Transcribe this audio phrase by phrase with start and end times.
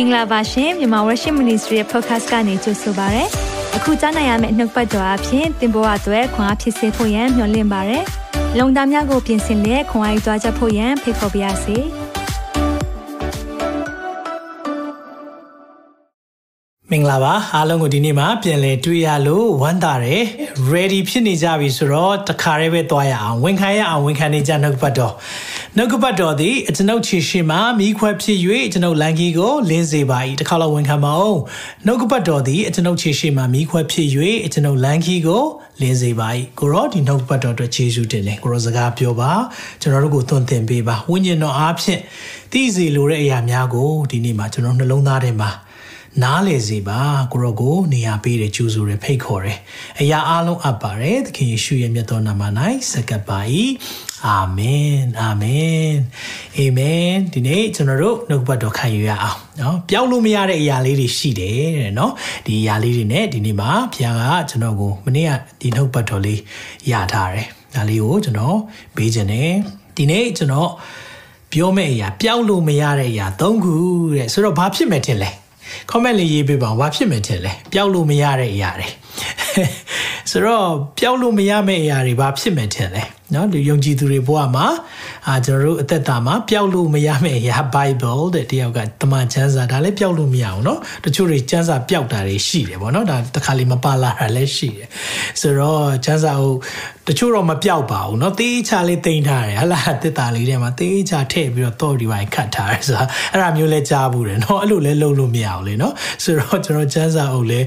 [0.00, 3.24] င်္ဂလာပါရှင်မြန်မာ Worship Ministry ရဲ့ podcast ကနေကြိုဆိုပါရစေ။
[3.76, 7.98] အခုကြားနိုင်ရမယ့်နှုတ်ပတ်တော်အဖြစ်သင်ပေါ်အပ်ွယ်ခွန်အားဖြစ်စေဖို့ယံမျှဝင့်ပါရစေ။
[8.58, 11.78] လုံတာများကိုပြင်ဆင်လက်ခွန်အားယူကြားချက်ဖို့ယံဖိတ်ခေါ်ပါရစေ။
[16.92, 20.22] မင်္ဂလာပါအားလုံးကိုဒီနေ့မှာပြန်လည်တွေ့ရလို့ဝမ်းသာတယ်
[20.72, 25.14] ready ဖြစ်နေကြပြီဆိုတော့တခါတည်းပဲသွားရအောင်ဝန်ခံရအောင်ဝန်ခံနေကြနှုတ်ပတ်တော်
[25.76, 28.38] နှုတ်ပတ်တော်သည်ကျွန်ုပ်ခြေရှိမှမိခွက်ဖြစ်၍
[28.72, 31.40] ကျွန်ုပ်လန်ကြီးကိုလင်းစေပါ၏တခါလောက်ဝန်ခံပါအောင်
[31.86, 34.08] နှုတ်ပတ်တော်သည်ကျွန်ုပ်ခြေရှိမှမိခွက်ဖြစ်၍
[34.52, 35.42] ကျွန်ုပ်လန်ကြီးကို
[35.80, 36.28] လင်းစေပါ၏
[36.58, 39.32] ကိုရောဒီနှုတ်ပတ်တော်အတွက်ယေရှုတင်တယ်ကိုရောစကားပြောပါ
[39.80, 42.00] ကျွန်တော်တို့ကိုသွန်သင်ပေးပါဝိညာဉ်တော်အားဖြင့်
[42.52, 45.50] သိစေလိုတဲ့အရာများကိုဒီနေ့မှာကျွန်တော်နှလုံးသားထဲမှာ
[46.23, 49.59] နားလေစီပါကိုရောကိုနေရာပေးတယ်ကျူးဆိုတယ်ဖိတ်ခေါ်တယ်
[50.01, 52.41] အရာအလုံးအပ်ပါတယ်သခင်ယေရှုရဲ့မြတ်တော်နာမ၌
[52.91, 53.39] စက္ကပ်ပါ၏
[54.27, 55.93] အာမင်အာမင်
[56.57, 62.11] အာမင်ဒီနေ့ကျွန်တော်တို့နှုတ်ပတ်တော်ခံယူရအောင်เนาะပျောက်လို့မရတဲ့အရာလေးတွေရှိတယ်တဲ့เนาะ
[62.45, 66.39] ဒီအရာလေးတွေ ਨੇ ဒီနေ့မှာဘုရားကကျွန်တော်ကိုမနေ့ကဒီနှုတ်ပတ်တော်လေး
[66.91, 68.57] ရထားတယ်ဒါလေးကိုကျွန်တော်
[68.95, 69.51] ပေးခြင်းတယ်
[69.97, 70.69] ဒီနေ့ကျွန်တော်
[71.51, 73.75] ပြောမယ့်အရာပျောက်လို့မရတဲ့အရာ၃ခု
[74.15, 75.31] တဲ့ဆိုတော့ဘာဖြစ်မယ်ထင်လဲ
[75.90, 78.88] comment လေးရေးပေးပါဘာဖြစ်မယ်ထင်လဲပျောက်လို့မရတဲ့အရာတွေ
[80.31, 80.67] ဆိုတော့
[80.99, 84.67] ပျောက်လို့မရမယ့်အရာတွေဘာဖြစ်မယ်ထင်လဲเนาะဒီယုံကြည်သူတွေဘဝမှာ
[85.27, 94.87] အာကျွန်တော်တို့အသက်တာမှာပျောက်လို့မရမယ့်အရာ Bible တဲ့တယောက်ကတမန်ကျမ်းစာဒါလည်းပျောက်လို့မရအောင်เนาะတချို့တွေကျမ်းစာပျောက်တာတွေရှိတယ်ဗောနော်ဒါတစ်ခါလေးမပါလာတာလည်းရှိတယ်
[95.41, 96.53] ဆိုတော့ကျမ်းစာကို
[97.07, 107.59] တချို့တော့မပျောက်ပါဘူးเนาะတေးချလေးတင်ထားတယ်ဟလာတစ်တာလေးထဲမှာတေးချထည့်ပြီးတော့တော့ဒီပိုင်းခတ်ထားတယ်ဆိုတာအဲ့ဒါမျိုးလဲကြားဘူးတယ်เนาะအဲ့လိုလဲလုပ်လို့မရအောင်လေเนาะဆိုတော့ကျွန်တော်ကျမ်းစာအုပ်လဲ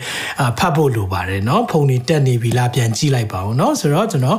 [0.59, 4.39] ဖတ်ဖို့လိုပါတယ် เนาะဖုန်နေတက်နေပြီလားပြန်ကြည့်လိုက်ပါဦးเนาะဆိုတော့ကျွန်တော်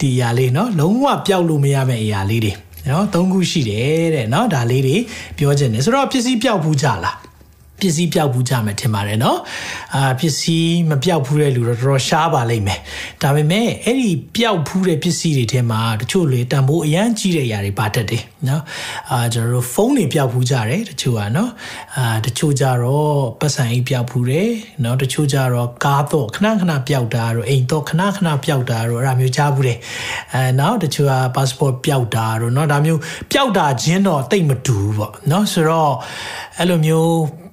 [0.00, 2.52] ဒီအရာလေးเนาะလုံးဝပျောက်လို့မရမယ့်အရာလေးတွေ
[2.88, 4.96] နော်သုံးခုရှိတယ်တဲ့နော်ဒါလေးတွေ
[5.36, 7.16] ပြောချင်တယ်ဆိုတော့ပစ္စည်းပျောက်ဘူးကြလား
[7.79, 9.39] ပစ္စည်းပျောက်ဘူးကြမယ်ထင်ပါတယ်နော်
[9.95, 12.79] အာပစ္စည်းမပျောက်ဘူးတဲ့လူတော့တော်တော်ရှားပါလိမ့်မယ်
[13.21, 18.63] ဒါပေမဲ့အဲ့ဒီပျောက်ဘူးတဲ့ပစ္စည်းတွေထဲမှာတချို့လေတန်ဖိုးအရန်ကြီးတဲ့အရာတွေပါတတ်တယ်နော်
[19.11, 21.51] အာကျွန်တော်တို့ဖုန်းတွေပျောက်ဘူးကြတယ်တချို့ကနော်
[21.97, 24.49] အာတချို့ကြတော့ပတ်စံအိတ်ပျောက်ဘူးတယ်
[24.83, 29.77] နော်တချို့ကြတော့ကားတော့ခဏခဏပျောက်တာတော့အိမ်တော့ခဏခဏပျောက်တာတော့အဲ့ဒါမျိုးကြားဘူးတယ်
[30.33, 32.99] အဲနော်တချို့က passport ပျောက်တာတော့နော်ဒါမျိုး
[33.31, 35.93] ပျောက်တာချင်းတော့တိတ်မတူဘူးပေါ့နော်ဆိုတော့
[36.57, 37.46] အဲ့လိုမျိုး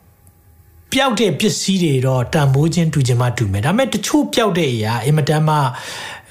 [0.95, 5.57] ပျောက်တဲ့ပစ္စည်းတွေတော့တန်ဖိုးချင်းတူချင်မှတူမယ်ဒါပေမဲ့တချို့ပျောက်တဲ့အရာအင်မတန်မှ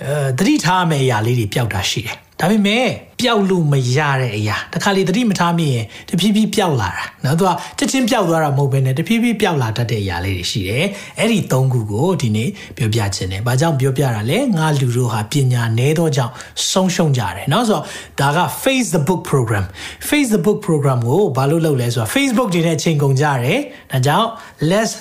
[0.06, 2.88] အဲသတိထားမယ့်အရာလေးတွေပျောက်တာရှိတယ် ဒါပေမဲ့
[3.22, 10.86] ပျောက်လို့မရတဲ့အရာတခါလေသတိမထားမိရင်တဖြည်းဖြည်းပျောက်လာတာနော်သူကချက်ချင်းပျောက်သွားတာမဟုတ်ဘဲနဲ့တဖြည်းဖြည်းပျောက်လာတတ်တဲ့အရာလေးတွေရှိတယ်
[11.20, 16.34] အဲ့ဒီ၃ခုကိုဒီနေ့ပြောပြခြင်းတယ်ဘာကြောင့်ပြောပြတာလဲငါလူတို့ဟာပညာနည်းသောကြောင့်
[16.72, 17.80] ဆုံးရှုံးကြတယ်နော်ဆို
[18.20, 19.66] တော့ဒါက Face the Book program
[20.10, 23.60] Face the Book program ကိုဘာလို့လုပ်လဲဆိုတော့ Facebook တွေနဲ့ချိန်ကုန်ကြတယ်
[23.92, 24.28] ဒါကြောင့်
[24.72, 24.94] let's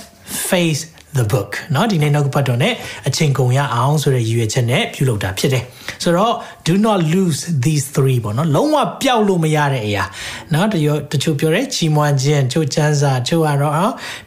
[0.49, 0.83] face
[1.18, 2.70] the book เนาะဒီနေ့နောက်ပတ်တော့ ਨੇ
[3.08, 5.64] အချိန်ကုန်ရအောင်ဆိုတဲ့ရည်ရွယ်ချက်နဲ့ပြုလုပ်တာဖြစ်တယ်
[6.04, 6.34] ဆိုတော့
[6.68, 10.04] do not lose these three ပေါ့เนาะလုံးဝပျောက်လို့မရတဲ့အရာ
[10.52, 13.74] เนาะတချို့တချို့ပြောတယ်ချီးမွမ်းခြင်းချို့ချမ်းစာချို့ကတော့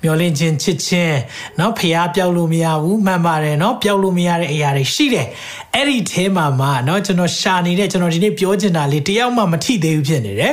[0.02, 1.16] မျောလင့်ခြင်းချစ်ခြင်း
[1.56, 5.26] เนาะဖျားပျောက်လို့မရဘူးမှန်ပါတယ်เนาะပျောက်လို့မရတဲ့အရာတွေရှိတယ်
[5.74, 10.52] အဲ့ဒီအဲမှာမှာเนาะကျွန်တော်ရှာနေတဲ့ကျွန်တော်ဒီနေ့ပြောချင်တာလေးတယောက်မှမထိသေးဘူးဖြစ်နေတယ်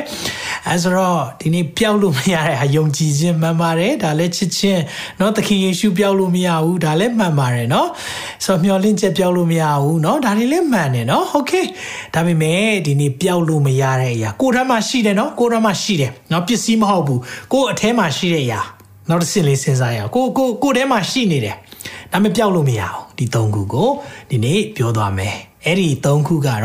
[0.67, 4.81] အဲဆိုတော့ဒီနေ့ပျောက်လို့မရတဲ့ဟာယုံကြည်ခြင်းမှန်ပါတယ်ဒါလည်းချစ်ခြင်း
[5.17, 7.87] เนาะသခင်ယေရှုပျောက် လို့မရဘူးဒါလည်းမှန်ပါတယ်เนาะ
[8.45, 11.51] ဆိုတော့မျောလင့်ချက်ပျောက်လို့မရဘူးเนาะဒါတွေလည်းမှန်တယ်เนาะโอเค
[12.13, 17.19] ဒါပေမဲ့ဒီနေ့ပျောက်လို့မရတဲ့အရာကိုယ်ထမ်းမှာရှိတယ်เนาะကိုယ်ထမ်းမှာရှိတယ်เนาะပစ္စည်းမဟုတ်ဘူး
[17.53, 18.61] ကိုယ်အထဲမှာရှိတဲ့အရာ
[19.09, 21.55] နောက်တစ်ဆင့်လေးစဉ်းစားရအောင်ကိုကိုကိုယ်ထဲမှာရှိနေတယ်
[22.11, 23.89] ဒါပေမဲ့ပျောက်လို့မရအောင်ဒီ၃ခုကို
[24.29, 25.35] ဒီနေ့ပြောသွားမယ်
[25.66, 26.62] အဲ့ဒီ၃ခုကတော့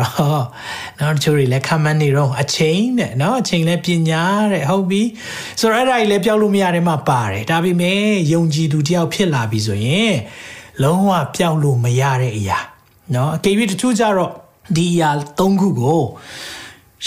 [1.00, 5.02] နော်တချို့တွေလည်းခံမှန်းနေတော့အချိန်တဲ့နော်အချိန်လည်းပညာတဲ့ဟုတ်ပြီ
[5.60, 8.00] ဆိုတော့အဲ့ဒါကြီးလည်းပြောက်လို့မရတယ်မှပါတယ်ဒါပေမဲ့
[8.34, 10.16] ယုံကြည်သူတယောက်ဖြစ်လာပြီဆိုရင်
[10.84, 12.60] လုံးဝပျောက်လို့မရတဲ့အရာ
[13.16, 14.32] နော်အကယ်၍တချို့ကြတော့
[14.76, 16.02] ဒီအရာ၃ခုကို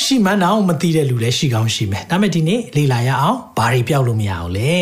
[0.03, 4.75] ရှိမှန်းတော့မသိတဲ့လူလည်းရှိကောင်းရှိမယ်ဒါပေမဲ့ဒီနေ့လေ့လာရအောင်ဘာတွေပျောက်လို့မရအောင်လဲ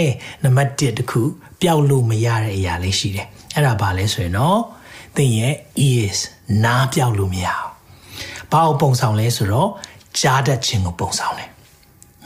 [0.43, 1.23] နံပါတ်1တခု
[1.63, 4.61] ပျောက်လို့မရတဲ့အရာလေးရှိတယ်အဲ့ဒါဘာလဲဆိုရင်တော့
[5.17, 5.55] သင်ရဲ့
[5.89, 6.21] ears
[6.64, 7.70] နားပြောက်လို့မရအောင်
[8.52, 9.70] ဘာကိုပုံဆောင်လဲဆိုတော့
[10.20, 11.50] ကြားတတ်ခြင်းကိုပုံဆောင်တယ်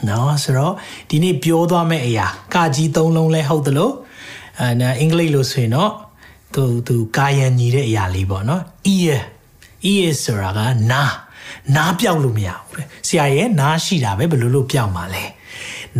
[0.08, 0.74] နော်ဆိုတော့
[1.10, 3.90] ဒီနေ့ပြောသွားမယ့်အရာကာကြီးသုံးလုံးလဲဟုတ်သလို
[4.60, 5.92] အဲအင်္ဂလိပ်လို့ဆိုရင်တော့
[6.54, 8.62] သူသူကာယံညီတဲ့အရာလေးပေါ့နော်
[8.94, 9.18] ear
[9.92, 10.60] ear ဆိုတာက
[10.92, 11.12] နား
[11.76, 15.24] နားပြောက်လို့မရဘူးပဲဆရာရဲ့နားရှိတာပဲဘယ်လိုလုပ်ပြောက်မှာလဲ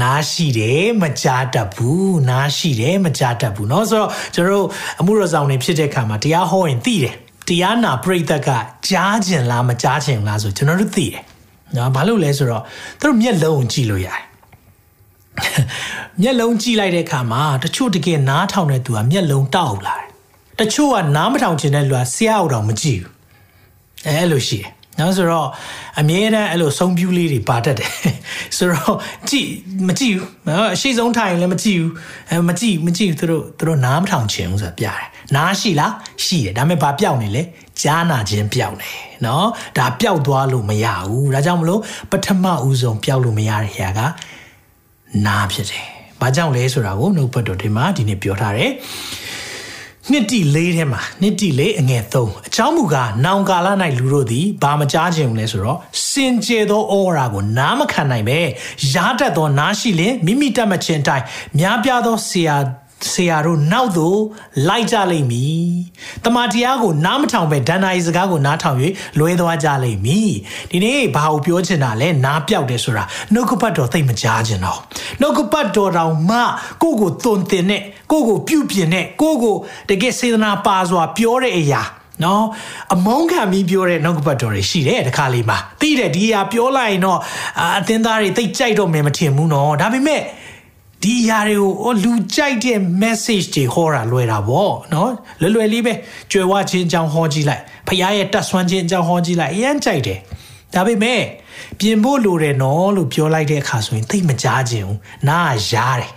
[0.02, 4.66] နားရှိတယ်မကြားတတ်ဘူးနားရှိတယ်မကြားတတ်ဘူးเนาะဆိုတော့ကျွန်တော်တို့
[5.00, 7.14] အမှုရဆောင်နေဖြစ်တဲ့ခါမှာတရားဟောရင်သိတယ်
[7.47, 8.49] တရားနာပြိသက်က
[8.87, 11.23] ကြားကျင်လားမကြားကျင်လားဆိုကျွန်တော်တို့သိတယ်
[11.75, 12.63] နော်ဘာလို့လဲဆိုတော့
[12.99, 14.21] သူတို့မျက်လုံးကိုကြည့်လို့ရတယ်
[16.21, 20.07] မျက်လုံးကြည့်လိုက်တဲ့အခါမှာတချို့တကယ်နားထောင်တဲ့သူကမျက်လုံးတောက်လာတယ်
[20.59, 23.13] တချို့ကနားမထောင်ချင်တဲ့လူကဆရာအောင်မကြည့်ဘူး
[24.07, 25.47] အဲအဲ့လိုရှိတယ် နော်ဆိုတော့
[25.99, 27.91] အမြဲတမ်းအဲ့လိုဆုံးပြူးလေးတွေပါတတ်တယ်
[28.57, 28.95] ဆိုတော့
[29.29, 29.49] ကြည့်
[29.87, 31.91] မကြည့်ဘူးနော်အရှိဆုံးထိုင်လည်းမကြည့်ဘူး
[32.29, 35.03] အဲမကြည့်မကြည့်သူတို့သူတို့နားမထောင်ချင်ဘူးဆိုတာပြတယ်
[35.35, 35.93] နားရှိလား
[36.25, 37.43] ရှိတယ်ဒါပေမဲ့ဘာပြောက်နေလဲ
[37.81, 38.91] ကြားနာခြင်းပြောက်နေ
[39.25, 39.47] နော်
[39.77, 41.81] ဒါပြောက်သွားလို့မရဘူးဒါကြောင့်မလို့
[42.11, 43.99] ပထမဦးဆုံးပြောက်လို့မရတဲ့ခါက
[45.25, 45.85] နားဖြစ်တယ်
[46.21, 48.71] ဘာကြောင့်လဲဆိုတာကိုနှုတ်ပတ်တော်ဒီမှာဒီနေ့ပြောထားတယ်
[50.11, 53.67] နှစ်တိလေးထဲမှာနှစ်တိလေးအငယ်သုံးအချောင်းမူကားနောင်ကာလ၌
[53.97, 55.77] လူတို့သည်ဘာမကြားခြင်းလဲဆိုတော့
[56.09, 58.39] စင်ကြယ်သောဩဝါဒကိုနားမခံနိုင်ပဲ
[58.93, 61.25] ရားတတ်သောနားရှိလင်မိမိတတ်မှခြင်းအတိုင်း
[61.59, 62.55] များပြားသောဆရာ
[63.11, 64.19] ဆရာတို့နောက်သို့
[64.67, 65.67] လိုက်ကြလိမ့်မည်။
[66.23, 68.77] တမန်တရားကိုနားမထောင်ပဲဒဏ္ဍာရီစကားကိုနားထောင်၍
[69.19, 70.31] လွဲသွားကြလိမ့်မည်။
[70.71, 73.03] ဒီနေ့ဘာကိုပြောချင်တာလဲနားပြောက်တယ်ဆိုတာ
[73.33, 74.79] နှုတ်ကပတ်တော်သိမကြားခြင်းတော့
[75.21, 76.39] နှုတ်ကပတ်တော်တော်မှ
[76.81, 79.55] ကိုကိုသွန်သင်နဲ့ကိုကိုပြုတ်ပြင်းနဲ့ကိုကို
[79.89, 81.83] တကယ်စေတနာပါစွာပြောတဲ့အရာ
[82.23, 82.43] နော်
[82.93, 87.19] အမုန်းခံပြီးပြောတဲ့နှုတ်ကပတ်တော်တွေရှိတယ်တခါလေးမှာသိတယ်ဒီအရာပြောလိုက်ရင်တော့
[87.79, 90.21] အသင်းသားတွေသိကြိုက်တော့မယ်မထင်ဘူးနော်ဒါပေမဲ့
[91.03, 95.11] ဒီအရာတွေကိုလူကြိုက်တဲ့ message တွေဟောတာလွယ်တာပေါ့နော်
[95.41, 95.93] လွယ်လွယ်လေးပဲ
[96.31, 100.19] ကြွယ်ဝချင်းအကြောင်းဟောကြည့်လိုက်ဖခင်ရဲ့တတ်ဆွမ်းခြင်းအကြောင်းဟောကြည့်လိုက်အရင်ကြိုက်တယ်
[100.73, 101.21] ဒါပေမဲ့
[101.79, 106.11] ပြင်ဖို့လိုတယ်နော်လို့ပြောလိုက်တဲ့အခါဆိုရင်သိမကြားခြင်းဘူးနားရားတယ်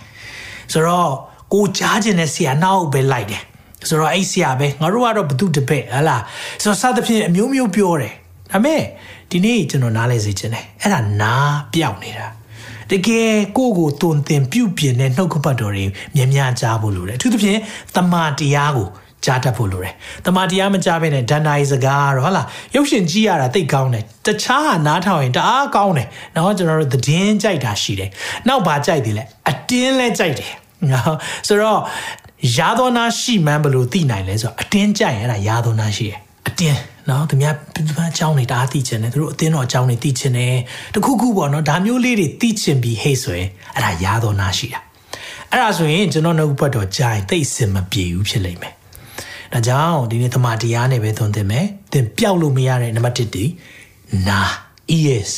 [0.73, 1.11] ဆိုတော့
[1.53, 3.41] ကိုကြားခြင်းနဲ့ဆရာနောက်ပဲလိုက်တယ်
[3.89, 6.23] ဆိုတော့အဲ့ဆရာပဲငါတို့ကတော့ဘသူတပည့်ဟလား
[6.61, 8.13] ဆိုတော့စသဖြင့်အမျိုးမျိုးပြောတယ်
[8.51, 8.81] ဒါပေမဲ့
[9.31, 12.27] ဒီနေ့ကျွန်တော်နားလဲစေခြင်းတယ်အဲ့ဒါနားပြောက်နေတာ
[12.91, 15.85] တကယ်ကိုယ့်ကိုတုံသင်ပြုပြင်တဲ့နှုတ်ကပတ်တော်တွေ
[16.15, 17.59] များများကြားဖို့လိုတယ်အထူးသဖြင့်
[17.95, 18.87] တမာတရားကို
[19.25, 19.93] ကြားတတ်ဖို့လိုတယ်။
[20.25, 28.09] တမာတရားမကြားဘဲနဲ့ဒဏ္ဍာရီစကားတော့ဟုတ်လားရုပ်ရှင်ကြည့်ရတာသိကောင်းတယ်။တခြားဟာနားထောင်ရင်တအားကောင်းတယ်။နော်ကျွန်တော်တို့သတင်းကြိုက်တာရှိတယ်။
[28.47, 30.51] နောက်ဘာကြိုက်တယ်လဲအတင်းလဲကြိုက်တယ်။
[30.91, 31.15] နော်
[31.47, 31.79] ဆိုတော့
[32.57, 40.54] ရာသောနာရှိမှန်းဘလို့သိနိုင်လဲဆိုတော့အတင်းကြိုက်ရင်အဲ့ဒါရာသောနာရှိတယ်။ အတင်းနော်သူများသူများအကြောင်းတွေတအားသိချင်တယ်သူတို့အသင်းတော်အကြောင်းတွေသိချင်တယ်
[40.94, 44.80] တခုခုပေါ့နော်ဒါမျိုးလေးတွေသိချင်ပြီးဟေ့ဆိုရင်အဲ့ဒါရားတော်နာရှိတာ
[45.50, 48.74] အဲ့ဒါဆိုရင်ကျွန်တော်နှုတ်ဘတ်တော်ကြာရင်သိစင်မပြေဘူးဖြစ်လိမ့်မယ်
[49.52, 53.44] ဒါကြောင့်ဒီနေ့သမာတရားနဲ့ပဲသွန်သင်မယ်သင်ပျောက်လို့မရတဲ့နံပါတ်1ဒီ
[54.28, 54.40] နာ
[54.98, 55.32] ears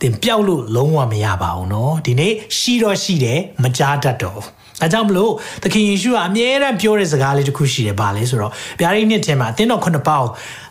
[0.00, 4.40] သင်ပျောက်လို့လုံးဝမရပါဘူးเนาะဒီနေ့ရှိတော့ရှိတယ်မကြားတတ်တော့
[4.81, 5.31] ။ဒါကြောင့်မလို့
[5.63, 10.29] သခင်ယေရှုကအမြဲတမ်းပြောတဲ့စကားလေးတစ်ခုရှိတယ်ဗာလဲဆိုတော့ဗျာဒိတ်နှစ်ထဲမှာအသင်းတော်ခုနှစ်ပါးကို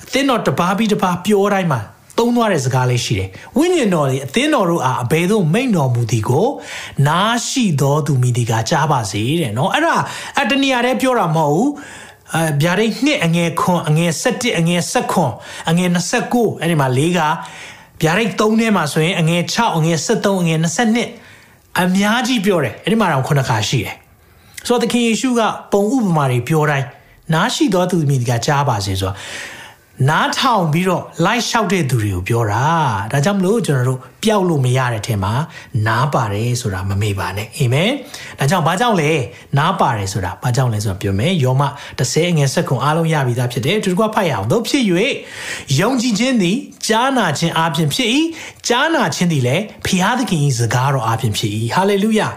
[0.08, 1.80] အသင်းတော်တစ်ပါးပြီးတစ်ပါးပြောတိုင်းမှာ
[2.18, 6.48] သုံးသွားတဲ့စကားလေးရှိတယ်။ဝိညာဉ်တော်တွေအသင်းတော်တို့အားအဘယ်သို့မိန့်တော်မူသည်ကို
[7.08, 9.96] နားရှိတော်သူမိဒီကကြားပါစေတဲ့နော်။အဲ့ဒါ
[10.40, 11.68] အတဏီယာတည်းပြောတာမဟုတ်ဘူး။
[12.34, 15.32] အဲဗျာဒိတ်နှစ်အငယ်ခွန်အငယ်၁၁အငယ်၁ခွန်
[15.70, 15.98] အငယ်၂
[16.32, 17.20] ၉အဲ့ဒီမှာ၄က
[18.02, 20.66] ဗျာဒိတ်၃ထဲမှာဆိုရင်အငယ်၆အငယ်၁၃အငယ်၂
[20.96, 20.98] ၂
[21.82, 23.94] အများကြီးပြောတယ်အဲ့ဒီမှာတော့ခုနှစ်ခါရှိတယ်
[24.66, 25.40] ဆိုတော့သခင်ယေရှုက
[25.72, 26.86] ပုံဥပမာတွေပြောတိုင်း
[27.34, 29.14] နားရှိသောသူမိဒီကကြားပါစေဆိုတော့
[30.06, 32.66] နားထောင်ပြီးတော့လိုက်လျှောက်တဲ့သူတွေကိုပြောတာ
[33.12, 35.32] ဒါကြောင့်မလို့ကျွန်တော်တို့ပျောက်လို့မရတဲ့ထဲမှာ
[35.86, 37.90] နားပါတယ်ဆိုတာမမေ့ပါနဲ့အာမင်
[38.38, 39.10] ဒါကြောင့်ဘာကြောင့်လဲ
[39.58, 41.62] နားပါတယ်ဆိုတာဘာကြောင့်လဲဆိုတော့ပြောမယ်ယောမ
[41.98, 44.84] 30ငယ်ဆက်ခွန်အားလုံးရပြီးသားဖြစ်တယ်သူတို့ကဖတ်ရအောင်တို့ဖြစ်၍
[45.80, 48.08] ယုံကြည်ခြင်းသည်ကြားနာခြင်းအပြင်ဖြစ်၏
[48.68, 52.28] ကြားနာခြင်းသည်လည်းဖျားသခင်၏စကားတော်အပြင်ဖြစ်၏ဟာလေလုယာ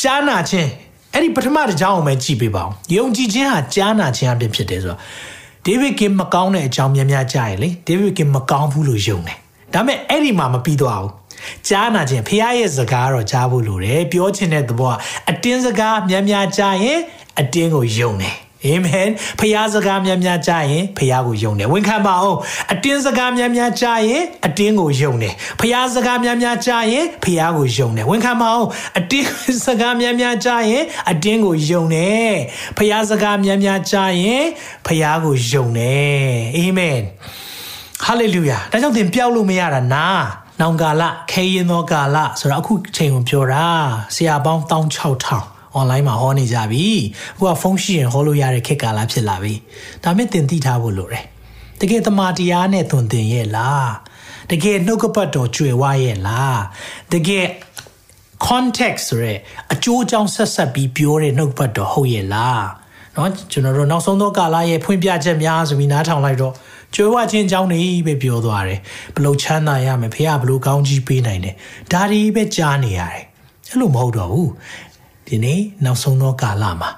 [0.00, 0.68] ကြားနာခြင်း
[1.12, 5.00] အဲ့ဒီပထမတစ်ကြောင်းကိုပဲကြည့်ပေးပါဦးယုံကြည်ခြင်းဟာကြားနာခြင်းအပြင်ဖြစ်တယ်ဆိုတော့
[5.66, 9.38] ဒေးဗစ်ကင်မကောင်းတဲ့အကြောင်းများများကြားရင်လေဒေးဗစ်ကင်မကောင်းဘူးလို့ယုံတယ်
[9.74, 11.12] ဒါပေမဲ့အဲ့ဒီမှာမပြီးသွားဘူး
[11.68, 14.94] ကြားနာခြင်းဖခင်ရဲ့စကားတော့ကြားဖို့လိုတယ်ပြောချင်တဲ့သဘောက
[15.30, 16.98] အတင်းစကားများများကြားရင်
[17.40, 19.08] အတင်းကိုယုံတယ် အာမင်
[19.38, 22.38] ဖခင်စကားများများကြားရင်ဖခင်ကိုယုံတယ်ဝန်ခံပါအောင်
[22.72, 29.28] အတင်းစကားများများကြားရင်အတင်းကိုယုံတယ်ဖခင်စကားများများကြားရင်ဖခင်ကိုယုံတယ်ဝန်ခံပါအောင်အတင်း
[29.66, 32.32] စကားများများကြားရင်အတင်းကိုယုံတယ်
[32.78, 34.44] ဖခင်စကားများများကြားရင်
[34.86, 37.00] ဖခင်ကိုယုံတယ်အာမင်
[38.04, 40.06] ဟာလေလုယာဒါကြောင့်သင်ပြောက်လို့မရတာနာ
[40.60, 43.66] နောင်ကာလခဲရင်သောကာလဆိုတော့အခုချိန်ကိုပြောတာ
[44.14, 46.85] ဆရာပေါင်း16000 online မှာဟောနေကြပြီ
[47.35, 49.53] အခုကဖုန်းရှိရင်ဟောလို့ရတဲ့ခေတ်ကာလဖြစ်လာပြီ
[50.03, 51.25] ဒါမဲ့တင်သိထားဖို့လိုတယ်
[51.79, 53.91] တကယ်တမာတရားနဲ့သွန်သင်ရဲ့လား
[54.51, 56.61] တကယ်နှုတ်ကပတ်တော်ကြွယ်ဝရဲ့လား
[57.13, 57.45] တကယ်
[58.47, 59.33] context ဆိုရဲ
[59.73, 62.65] အကျိုးအကြောင်းဆက်ဆက်ပြီးပြောတဲ့နှုတ်ပတ်တော်ဟုတ်ရဲ့လား
[63.13, 66.53] เนาะကျွန်တော်တို့နောက်ဆုံးသောကာလရဲ့ဖွင့်ပြချက်များဆိုပြီးနားထောင်လိုက်တော့
[66.95, 68.79] ကြွယ်ဝခြင်းအကြောင်းတွေပဲပြောသွားတယ်
[69.15, 71.55] ဘလို့ချမ်းသာရမယ်ဖေကဘလို့ကောင်းကြီးပေးနိုင်တယ်
[71.91, 73.23] ဒါတွေပဲကြားနေရတယ်
[73.69, 74.51] အဲ့လိုမဟုတ်တော့ဘူး
[75.28, 76.90] ဒီနေ့နောက်ဆုံးသောကာလမှာ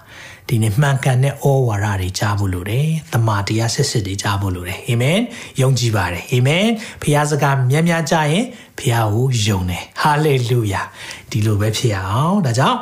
[0.48, 5.18] ဒီနေ့မှန်ကန်တဲ့ဩဝါဒတွေကြားဖို့လိုတယ်။တမန်တရားစစ်စစ်တွေကြားဖို့လိုတယ်။အာမင်။
[5.60, 6.66] ယုံကြည်ပါတယ်။အာမင်။
[7.02, 8.44] ဖခင်စကားများများကြားရင်
[8.78, 10.82] ဖခင်ကိုယုံတယ်။ဟာလေလုယာ။
[11.30, 12.78] ဒီလိုပဲဖြစ်အောင်။ဒါကြောင့်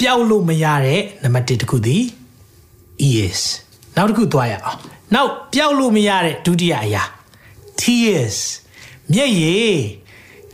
[0.00, 2.02] ပျောက်လို့မရတဲ့နံပါတ်1တစ်ခုသည်
[3.08, 3.40] is
[3.96, 4.78] နောက်တစ်ခုသွားရအောင်။
[5.14, 7.02] နောက်ပျောက်လို့မရတဲ့ဒုတိယအရာ
[7.80, 8.38] tears
[9.12, 9.74] မျက်ရည်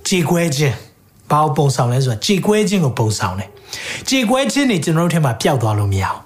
[0.09, 0.77] ကြေကွဲခြင်း
[1.31, 3.52] ဘာကိုပုံဆောင်လဲဆိုတော့ကြေကွဲခြင်းကိုပုံဆောင်တယ်
[4.09, 6.21] ကြေကွဲခြင်းနေကျွန်တော်တို့ထဲမှာပျောက်သွားလို့မရအောင်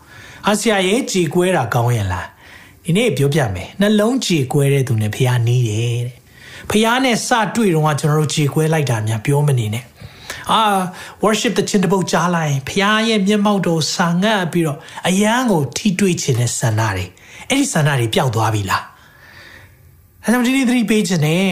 [0.46, 2.26] အာဆီယာရဲ့ကြေကွဲတာကောင်းရဲ့လား
[2.84, 6.16] ဒီနေ့ပြောပြမယ်နှလုံးကြေကွဲတဲ့သူနဲ့ဖះနီးတယ်တဲ့
[6.70, 9.84] ဖះနဲ့စတွေ့တော့ကျွန်တော်တို့ကြေကွဲလိုက်တာများပြောမနေနဲ့
[10.52, 10.62] အာ
[11.24, 17.04] worship the ချင်းတပုတ်ကြားလိုက်ဖះရဲ့မျက်မှောက်တော်ဆာငတ်ပြီးတော့အယံကိုထိတွေ့ခြင်းနဲ့ဆန္ဒတွေ
[17.48, 18.84] အဲ့ဒီဆန္ဒတွေပျောက်သွားပြီလား
[20.24, 21.48] အဲကြောင့်ဒီနေ့သတိပေးခြင်းနဲ့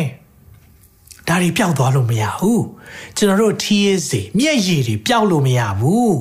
[1.28, 2.64] ဒါတွေပျောက်သွားလို့မရဘူး
[3.16, 6.16] ကျွန်တော်တို့ tears တွေမျက်ရည်တွေပျောက်လို့မရဘူး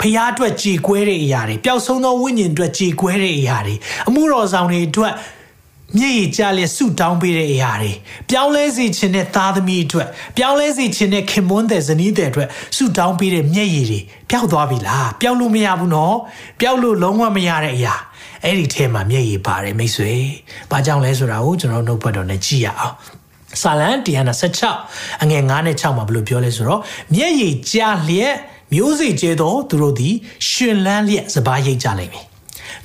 [0.00, 3.74] ဖျားအတွက်ကြေကွဲတဲ့အရာတွေပျောက်ဆုံးသောဝိညာဉ်အတွက်ကြေကွဲတဲ့အရာတွေ
[4.08, 5.12] အမှုတော်ဆောင်တွေအတွက်
[5.96, 7.92] မျက်ရည်ကျလျက်ဆုတောင်းပေးတဲ့အရာတွေ
[8.30, 14.00] ပြောင်းလဲစေခြင်းနဲ့သားသမီးအတွက်ပြောင်းလဲစေခြင်းနဲ့ခင်မွန်းတဲ့ဇနီးတဲ့အတွက်ဆုတောင်းပေးတဲ့မျက်ရည်တွေ
[14.30, 16.16] ပျောက်သွားပြီလားပျောက်လို့မရဘူးနော်
[16.60, 17.94] ပျောက်လို့လုံးဝမရတဲ့အရာ
[18.44, 20.12] အဲ့ဒီထဲမှာမျက်ရည်ပါတယ်မိတ်ဆွေ။
[20.70, 22.96] ဘာကြောင့်လဲဆိုတာကိုကျွန်တော်နှုတ်ဘတ်တော်နဲ့ကြည့်ရအောင်။
[23.62, 23.88] စာလံ
[24.56, 26.80] 116အငယ်9နဲ့6မှာဘယ်လိုပြောလဲဆိုတော့
[27.14, 28.36] မျက်ရည်ကျလျက်
[28.74, 30.14] မျိုးစေ့ကျဲတော့သူတို့သည်
[30.48, 32.26] ရှင်လန်းလျက်စပားရိတ်ကြလိမ့်မယ်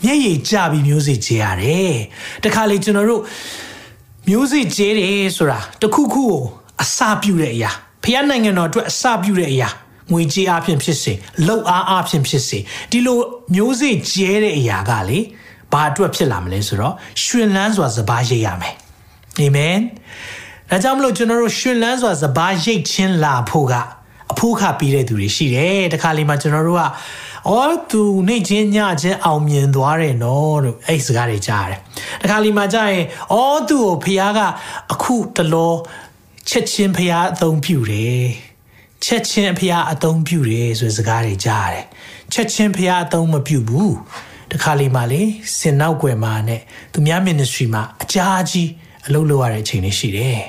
[0.04, 1.96] မျက်ရည်ကျပြီးမျိုးစေ့ကျဲရတယ်
[2.44, 3.22] တခါလေကျွန်တော်တို့
[4.30, 6.42] မျိုးစေ့ကျဲတယ်ဆိုတာတခုခုကို
[6.84, 7.72] အစာပြုတဲ့အရာ
[8.04, 9.70] ဖျားနိုင်ငံတော်အတွက်အစာပြုတဲ့အရာ
[10.12, 11.14] ငွေကြေးအဖြစ်ဖြစ်စေ
[11.48, 12.60] လှုပ်အားအဖြစ်ဖြစ်စေ
[12.92, 13.20] ဒီလို
[13.56, 15.20] မျိုးစေ့ကျဲတဲ့အရာကလေ
[15.74, 18.76] ဘာအတွက်ဖြစ်လာမလဲဆိုတော့ရှင်လန်းစွာစပားရိတ်ရမယ်
[19.40, 19.78] အာမင်
[20.72, 23.74] ဒါကြောင့်မလို့ကျွန်တော်တို့ရှင်လန်းစွာစပားရိတ်ချင်းလာဖို့က
[24.32, 26.84] အဖိုးခပြီးတဲ့သူတွေရှိတယ်တခါလေမှကျွန်တော်တို့က
[27.50, 31.80] အော်သူနေချင်းညချင်းအောင်မြင်သွားတယ်နော်လို့အဲ့စကားတွေကြားရတယ်
[32.22, 34.40] တခါလေမှကြားရင်အော်သူ့ကိုဖះက
[34.94, 35.74] အခုတလော
[36.50, 38.26] ချက်ချင်းဖះအသုံးပြုတယ်
[39.06, 41.86] ချက်ချင်းဖះအသုံးပြုတယ်ဆိုတဲ့စကားတွေကြားရတယ်
[42.34, 43.96] ချက်ချင်းဖះအသုံးမပြုဘူး
[44.52, 45.22] တခါလေမှလေ
[45.58, 46.62] စင်နောက်ွယ်မှာနဲ့
[46.94, 48.70] သူများ ministry မှာအကြာကြီး
[49.08, 50.42] အလုပ်လုပ်ရတဲ့အချိန်လေးရှိတယ်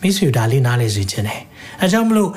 [0.00, 1.40] မိတ်ဆွေဒါလေးနားလဲစေခြင်းတယ်
[1.80, 2.30] အဲကြောင့်မလို့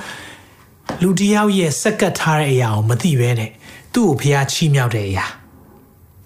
[1.01, 3.51] လူတယောက်ရဲ့စက်ကတ်ထားတဲ့အရာကိုမသိဘဲနဲ့
[3.93, 5.25] သူ့ကိုဖះချီးမြှောက်တဲ့အရာ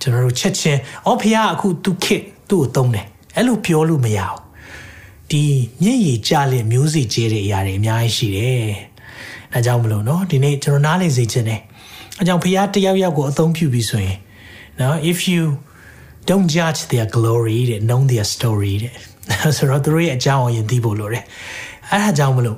[0.01, 3.05] ကျွန်တော်တို့ချက်ချင်းအော်ဖះအခုသူခစ်သူ့ကိုသုံးတယ်
[3.35, 4.39] အဲ့လိုပြောလို့မရဘူး
[5.31, 5.43] ဒီ
[5.81, 8.71] မျက်ရည်ကျလင်မျိုးစီကျဲတဲ့အရာတွေအများကြီးရှိတယ်
[9.53, 11.61] အဲကြောင့်မလို့เนาะဒီနေ့ကျွန်တော်နားလဲစေခြင်းတယ်
[12.19, 14.17] အဲကြောင့်ဖះတယောက်ယောက်ကိုအသုံးပြုပြီးဆိုရင်
[14.79, 15.43] နော် if you
[16.29, 18.95] don't judge their glory တဲ့ know their story တဲ့
[19.57, 21.23] ဆိုတော့သူတို့ရဲ့အကြောင်းအရင်သိဖို့လိုတယ်
[21.91, 22.57] အဲဒါကြောင့်မလို့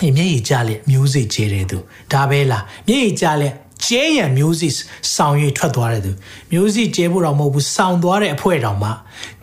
[0.00, 1.78] ဒီမျက်ရည်ကျလက်မျိုးစေ့ကျဲတဲ့သူ
[2.12, 3.54] ဒါပဲလားမျက်ရည်ကျလက်
[3.86, 4.72] ကျဲရံမျိုးစေ့
[5.14, 6.10] ဆောင်ရွက်ထွက်သွားတဲ့သူ
[6.52, 8.92] မျိုးစေ့ကျဲဖို့တော့မဟုတ်ဘူးဆောင်သွားတဲ့အဖွဲတော်မှာ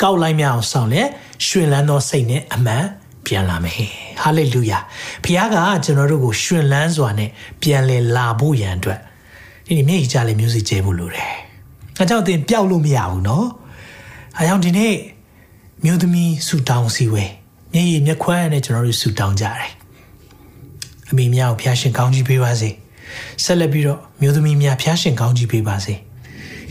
[0.02, 1.02] ကောက်လိုက်မြအောင်ဆောင်လဲ
[1.48, 2.84] ရွှင်လန်းသောစိတ်နဲ့အမှန်
[3.26, 3.76] ပြန်လာမယ်
[4.22, 4.80] ဟာလေလုယာ
[5.24, 7.30] ဖခင်ကကျွန်တော်တို့ကိုရွှင်လန်းစွာနဲ့
[7.62, 9.00] ပြန်လည်လာဖို့ရန်အတွက်
[9.68, 11.34] ဒီနေ့မျက်ရည်ကျလက်မျိုးစေ့ကျဲဖို့လိုတယ်
[11.98, 13.46] အဲကြောင့်သင်ပျောက်လို့မရဘူးเนาะ
[14.38, 14.94] အဲကြောင့်ဒီနေ့
[15.85, 17.25] မြို့သမီးဆူတောင်းစီဝဲ
[17.73, 19.71] မျက်ရည်မျက်ခွန်းနဲ့ကျွန်တော်တို့ဆူတောင်းကြတယ်
[21.11, 22.71] အမိများကိုဖျားရှင်ကောင်းကြီးပေးပါစေ
[23.45, 25.95] ဆက်လက်ပြီးတော့မြို့သမီးများဖျားရှင်ကောင်းကြီးပေးပါစေ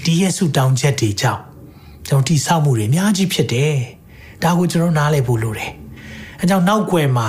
[0.03, 1.41] ဒီရဲ့ဆူတောင်းချက်တွေကြောင့်
[2.07, 3.75] ကျွန်တော်တိဆောက်မှုတွေအများကြီးဖြစ်တယ်
[4.43, 5.71] ဒါကိုကျွန်တော်နားလည်ဖို့လိုတယ်
[6.39, 7.27] အဲကြောင့်နောက်ွယ်မှာ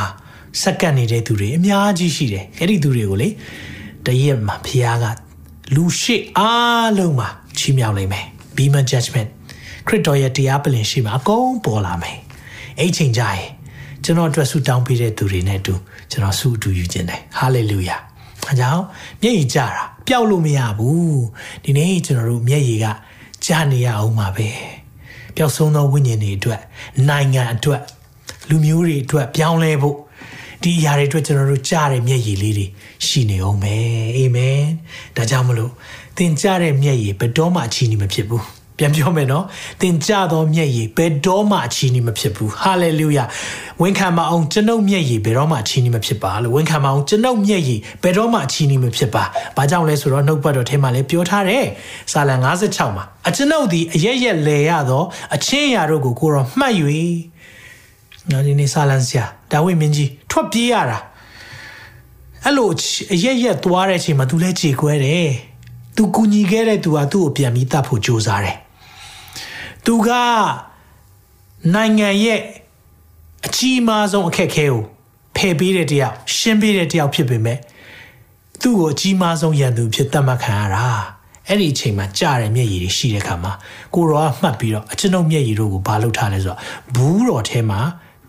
[0.62, 3.28] စက္ကန့်နေတဲ့သူတွေအများကြီးရှိတယ်အဲ့ဒီသူတွေကိုလေ
[4.06, 5.04] တရက်မှာဖျားက
[5.74, 8.24] လူရှိအားလုံးမှာချီးမြှောက်လိုက်မယ်
[8.56, 9.30] Beamer Judgment
[9.88, 12.18] ခရစ်တော်ရဲ့တရားပလင်ရှိမှာအကုန်ပေါ်လာမယ်
[12.78, 13.46] အဲ့ချိန်ကြရင်
[14.04, 15.74] ကျွန်တော်အတွက်ဆုတောင်းပေးတဲ့သူတွေနဲ့အတူ
[16.10, 17.96] ကျွန်တော်ဆုအတူယူခြင်းတယ်ဟာလေလုယာ
[18.50, 18.82] အကြောင်း
[19.22, 21.20] မျက်ရည်ကျတာပျောက်လို့မရဘူး
[21.64, 22.86] ဒီနေ့ကျွန်တော်တို့မျက်ရည်က
[23.44, 24.48] ကြာနေရအောင်ပါပဲ
[25.36, 26.60] ပျောက်ဆုံးသောဝိညာဉ်တွေအတွက်
[27.08, 27.82] နိုင်ငံအတွက်
[28.48, 29.96] လူမျိုးတွေအတွက်ပြောင်းလဲဖို့
[30.62, 32.66] ဒီအရာတွေအတွက်ကျွန်တော်တို့ကြားတဲ့မျက်ရည်လေးတွေ
[33.06, 33.74] ရှိနေအောင်ပဲ
[34.16, 34.62] အာမင်
[35.16, 35.72] ဒါကြောင့်မလို့
[36.16, 39.45] သင်ကြားတဲ့မျက်ရည်ဘယ်တော့မှအချီးနှီးမဖြစ်ဘူး ပြန်ပြောမယ်နော်
[39.81, 43.25] သင်ကြသောမျက်ရည်ဘယ်တော့မှအချီးနှီးမဖြစ်ဘူးဟာလေလုယာ
[43.81, 49.23] ဝန်ခံမအောင်ကျွန်ုပ်မျက်ရည်ဘယ်တော့မှအချီးနှီးမဖြစ်ပါလို့ဝန်ခံမအောင်ကျွန်ုပ်မျက်ရည်ဘယ်တော့မှအချီးနှီးမဖြစ်ပါ
[49.57, 51.65] ဘာကြောင့်လဲဆိုတော့နှုတ်ပတ်တော်ထဲမှာလည်းပြောထားတယ်
[52.11, 55.03] စာလံ56မှာအကျွန်ုပ်သည်အရက်ရက်လဲရသော
[55.35, 56.73] အချင်းရာတို့ကိုကိုရောမှတ်၍
[58.31, 60.99] နော်ဒီနေ့စာလံဆရာဒါဝိမင်းကြီးထွက်ပြေးရတာ
[62.43, 62.69] အဲ့လို
[63.13, 65.29] အရက်ရက်သွားတဲ့အချိန်မှာ तू လဲခြေခွဲတယ်
[65.95, 68.57] तू ကူညီခဲ့တဲ့ तू ဟာသူ့ကိုပြန်ပြီးတတ်ဖို့ကြိုးစားတယ်
[69.86, 70.10] သူက
[71.74, 72.40] နိုင်ငံရဲ့
[73.46, 74.82] အကြီးမားဆုံးအခက်အခဲကို
[75.36, 77.58] ဖယ်ပေးတဲ့တယောက်ရှင်းပေးတဲ့တယောက်ဖြစ်ပေမဲ့
[78.62, 80.86] သူ့ကိုအကြီးမားဆုံးရန်သူဖြစ်သတ်မှတ်ခံရတာ
[81.48, 83.52] အဲ့ဒီအချိန်မှာကြားတဲ့မျက်ရည်တွေရှိတဲ့ခါမှာ
[83.94, 86.58] ကိုရောကမှတ်ပြီးတော့အကျွန်ုပ်မျက်ရည်တို့ကိုဘာလုပ်ထားလဲဆိုတော့
[86.94, 87.80] ဘူးတော်ထဲမှာ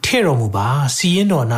[0.06, 1.46] ထဲ့တော်မူပါစီရင်တော်၌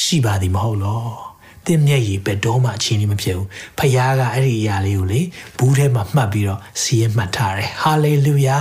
[0.00, 1.33] ရှိပါသည်မဟုတ်လော
[1.66, 5.20] သင်မျက်ရည်ပဲတော့မှအချင်းကြီးမဖြစ်ဘူးဖခင်ကအဲ့ဒီအရာလေးကိုလေ
[5.58, 8.60] ဘူးထဲမှာမှတ်ပြီးတော့စီရင်မှတ်ထားတယ်ဟာလေလုယာ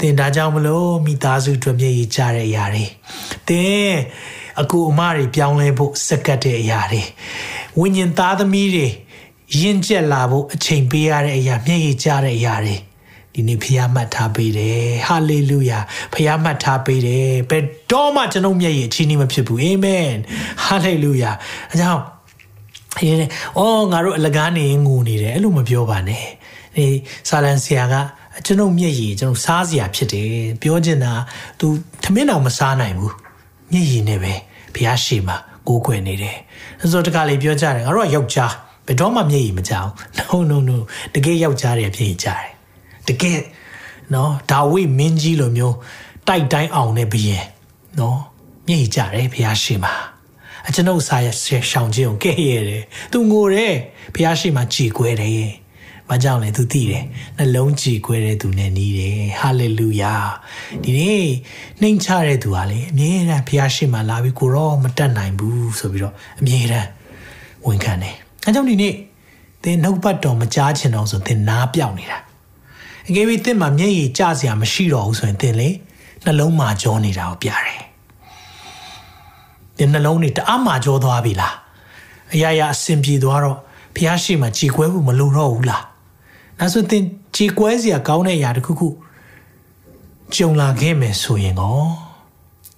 [0.00, 2.84] သင်ဒါကြောင့်မလို့မိသားစုအတွက်မျက်ရည်ကျတဲ့အရာတွေ
[3.48, 3.92] သင်
[4.60, 7.02] အကူအမတွေပြောင်းလဲဖို့စက္ကတ်တဲ့အရာတွေ
[7.78, 8.86] ဝိညာဉ်သားသမီးတွေ
[9.60, 12.76] ရင့်ကျက်လာဖို့အချိန်ပေးရတဲ့အရာမျက်ရည်ကျတဲ့အရာတွေ
[13.34, 15.78] ဒီနေ့ဖခင်မှတ်ထားပေးတယ်ဟာလေလုယာ
[16.12, 20.08] ဖခင်မှတ်ထားပေးတယ်ဘယ်တော့မှကျွန်ုပ်မျက်ရည်အချင်းကြီးမဖြစ်ဘူးအာမင်
[20.64, 21.30] ဟာလေလုယာ
[21.72, 22.02] အကြောင်း
[23.06, 26.26] ရေးတယ်အော်ငါတို့အလကားနေငိုနေတယ်အဲ့လိုမပြောပါနဲ့
[26.76, 26.86] ဒီ
[27.28, 27.94] ဆာလန်ဆရာက
[28.46, 30.30] ကျွန်ုပ်မျက်ရည်ကျွန်ုပ်စားစရာဖြစ်တယ်
[30.62, 31.12] ပြောချင်တာ
[31.58, 31.66] तू
[32.02, 33.14] သမင်းတော်မစားနိုင်ဘူး
[33.72, 34.34] မျက်ရည်နဲ့ပဲ
[34.74, 35.36] ဘုရားရှိမှာ
[35.68, 36.36] ကိုးကွယ်နေတယ်
[36.80, 38.52] ဆိုတော့တခါလေပြောကြတယ်ငါတို့ကယောက်ျား
[38.86, 40.76] ဘယ်တော့မှမျက်ရည်မကြောက် no no no
[41.14, 42.51] တကယ်ယောက်ျားတွေဖြစ်ကြတယ်
[43.08, 43.40] တကယ်
[44.14, 45.76] နော်ဒါဝိမင်းကြီးလိုမျိုး
[46.28, 47.44] တိုက်တိုင်းအောင်တဲ့ဘယင်
[47.98, 48.18] နော်
[48.66, 49.94] မျက်ရည်ကြတယ်ဘုရားရှိမှာ
[50.66, 51.26] အကျွန်ုပ်စာရ
[51.70, 53.74] ရှောင်ခြင်းကိုကဲ့ရဲ့တယ်သူငိုတယ်
[54.14, 55.48] ဘုရားရှိမှာကြည်ကွဲတယ်
[56.08, 57.04] ဘာကြောင့်လဲသူသိတယ်
[57.38, 60.14] နှလုံးကြည်ကွဲတဲ့သူနဲ့နီးတယ်ဟာလေလုယာ
[60.82, 61.26] ဒီနေ့
[61.80, 66.88] နှိမ်ချတဲ့သူဟာလေအမြဲတမ်းဘုရားရှိမှလာပြီးကိုရောမတက်နိုင်ဘူးဆိုပြီးတော့အမြဲတမ်း
[67.66, 68.94] ဝန်ခံတယ်အဲကြောင့်ဒီနေ့
[69.62, 72.18] သင်နှုတ်ပတ်တော်မကြားချင်တော့ဆိုသင်နားပြောက်နေတာ
[73.08, 75.68] အကယ်၍သင်မှာမျက်ရည်ကျစရာမရှိတော့ဘူးဆိုရင်သင်လေ
[76.24, 77.82] နှလုံးမှာကြောနေတာကိုပြတယ်
[79.76, 81.54] သင်နှလုံးတွေတအားမှာကြောသွားပြီလား
[82.34, 83.58] အရာရာအဆင်ပြေသွားတော့
[83.96, 85.84] ဖះရှိမှကြည်ကွဲဖို့မလိုတော့ဘူးလား
[86.58, 87.02] ဒါဆိုသင်
[87.36, 88.88] ကြည်ကွဲစရာကောင်းတဲ့အရာတစ်ခုခု
[90.34, 91.80] ကြုံလာခဲ့မယ်ဆိုရင်ကော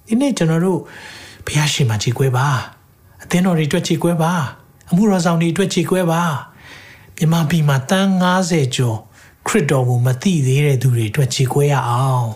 [0.07, 0.79] ဒီနေ့ကျွန်တော်တို့
[1.45, 2.47] ဖះရှိမှကြည်ကွဲပါ
[3.23, 4.33] အသင်းတော်တွေအတွက်ကြည်ကွဲပါ
[4.89, 6.21] အမှုတော်ဆောင်တွေအတွက်ကြည်ကွဲပါ
[7.17, 8.99] မြန်မာပြည်မှာတန်း90ကျော်
[9.46, 12.28] ခရစ်တော်ကိုမသိသေးတဲ့သူတွေအတွက်ကြည်ကွဲရအောင်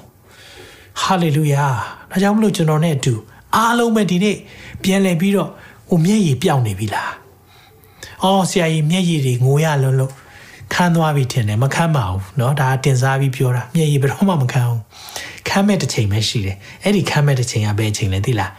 [1.00, 1.66] ဟာလေလုယာ
[2.10, 3.14] ဒါကြောင့်မလို့ကျွန်တော်နဲ့အတူ
[3.54, 4.36] အားလုံးပဲဒီနေ့
[4.82, 5.50] ပြန်လည်ပြီးတော့
[5.90, 7.12] ဟိုမျက်ရည်ပြောင်းနေပြီလား
[8.22, 10.12] အော်ဆရာကြီးမျက်ရည်တွေငိုရလုံးလို့
[10.74, 14.82] ခန်းသွားပြီထင်တယ်မခန်းပါဘူးเนาะဒါတင်စားပြီးပြောတာမျက်ရည်ဘယ်တော့မှမခန်းဘူး
[15.48, 18.50] ခန်းမဲ့တစ်ချိန်ပဲရှိတယ်အဲ့ဒီခန်းမဲ့တစ်ချိန်ကဘယ်ချိန်လဲသိလား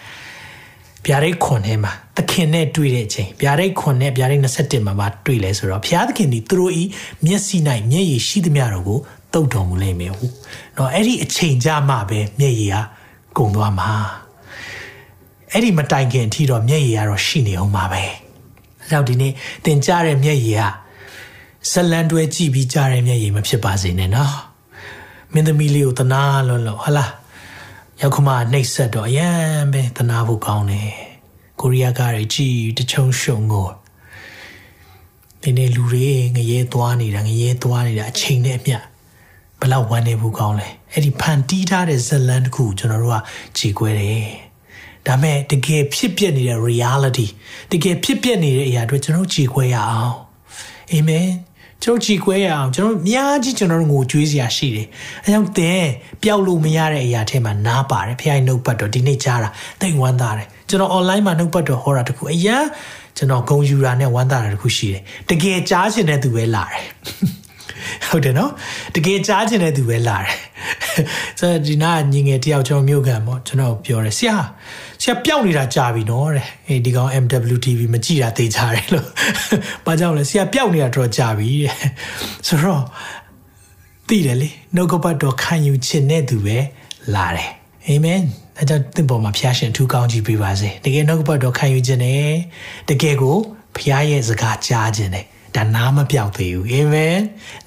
[1.07, 6.83] ဗျာဒိတ်ခွန်ထဲမှာသခင်နဲ့တွေ့တဲ့အချိန်ဗျာဒိတ်ခွန်နဲ့ဗျာဒိတ်27မှာပါတွေ့လဲဆိုတော့ဘုရားသခင်ဒီသူတို့ဤ
[7.25, 7.57] မျက်စိ၌
[7.91, 8.99] မျက်ရည်ရှိသမျှတော့ကို
[9.33, 10.33] တုတ်တော်မူလိမ့်မယ်ဟုတ်
[10.79, 12.83] တော့အဲ့ဒီအချိန်ကြမှပဲမျက်ရည်ဟာ
[13.37, 13.91] ကုန်သွားမှာ
[15.53, 18.13] အဲ့ဒီမတိုင်ခင်အထိတော့မျက်ရည်ကတော့ရှိနေအောင်ပါပဲအဲ
[18.91, 19.33] ကြောင့်ဒီနေ့
[19.65, 20.69] သင်ကြားတဲ့မျက်ရည်ဟာ
[21.71, 24.35] ဇလန်တွဲကြည့်ပြီးကြားတဲ့မျက်ရည်မဖြစ်ပါစေနဲ့နော်
[25.33, 27.11] မင်းသမီးလေးကိုတနာလို့လို့ဟလား
[28.03, 30.93] ရောက်ခမနှိပ်ဆက်တော့အရန်ပဲတနာဖို့ကောင်းတယ်
[31.61, 33.69] ကိုရီးယားကားတွေကြည်တချုံရှုံကို
[35.43, 38.79] ဒီနေ့လူတွေငရဲသွားနေတာငရဲသွားနေတာအချိန်နဲ့အမျှ
[39.61, 43.17] ဘလောက်ဝမ်းနေဖို့ကောင်းလဲအဲ့ဒီဖန်တီးထားတဲ့ဇလန်တစ်ခုကျွန်တော်တို့က
[43.57, 44.29] ကြည်ကွဲတယ်
[45.07, 47.27] ဒါမဲ့တကယ်ဖြစ်ပျက်နေတဲ့ reality
[47.73, 50.17] တကယ်ဖြစ်ပျက်နေတဲ့အရာတွေကျွန်တော်ကြည်ခွဲရအောင်
[50.93, 51.27] အာမင်
[51.83, 54.87] ကျွန်တော်ကြည်ခွဲရအောင်ကျွန်တော်အများကြီးကျွန်တော်တို့ငိုကြွေးစရာရှိတယ်
[55.25, 55.85] အဲကြောင့်သင်
[56.23, 59.49] ပျောက်လို့မရတဲ့အရာထဲမှာနားပါတယ်ဖခင်နှုတ်ပတ်တော်ဒီနေ့ကြားတာ
[59.81, 62.57] သိဝမ်းသာတယ်ကျွန်တော် online မှာနှုတ်ပတ်တော်ဟောတာတခုအရာ
[63.17, 66.85] ကျွန်တော်ဂုံယူတာနဲ့ဝမ်းသာတာတခုရှိတယ်တကယ်ကြားချင်တဲ့သူပဲလာတယ်
[68.09, 68.51] ဟုတ်တယ်နော်
[68.95, 70.35] တကယ်ကြားချင်တဲ့သူပဲလာတယ်
[71.39, 74.37] ဆိုတော့ဒီနာညီငယ်တယောက်ကျွန်တော်မြို့ခံပေါ့ကျွန်တော်ပြောတယ်ဆရာ
[75.03, 79.07] ဆရာပျောက်နေတာကြာပြီနော်တဲ့အေးဒီကောင် MWTV မကြည့်တာသိကြတယ်လို့
[79.87, 81.75] ဘာကြောင့်လဲဆရာပျောက်နေတာတော့ကြာပြီတဲ့
[82.47, 82.83] ဆိုတော့
[84.09, 86.59] သိတယ်လေနှုတ်ကပတ်တော်ခံယူခြင်းနဲ့သူပဲ
[87.15, 87.51] လာတယ်
[87.87, 88.21] အာမင်
[88.59, 92.33] အဲကြောင့်သင်ပေါ်မှာဖျားရှင်အထူးကောင်းကြီးပေးပါစေတကယ်နှုတ်ကပတ်တော်ခံယူခြင်းနဲ့
[92.89, 93.37] တကယ်ကို
[93.77, 95.25] ဖျားရဲ့စကားကြားခြင်းနဲ့
[95.57, 97.17] ဒါနားမပြောက်သေးဘူးအာမင်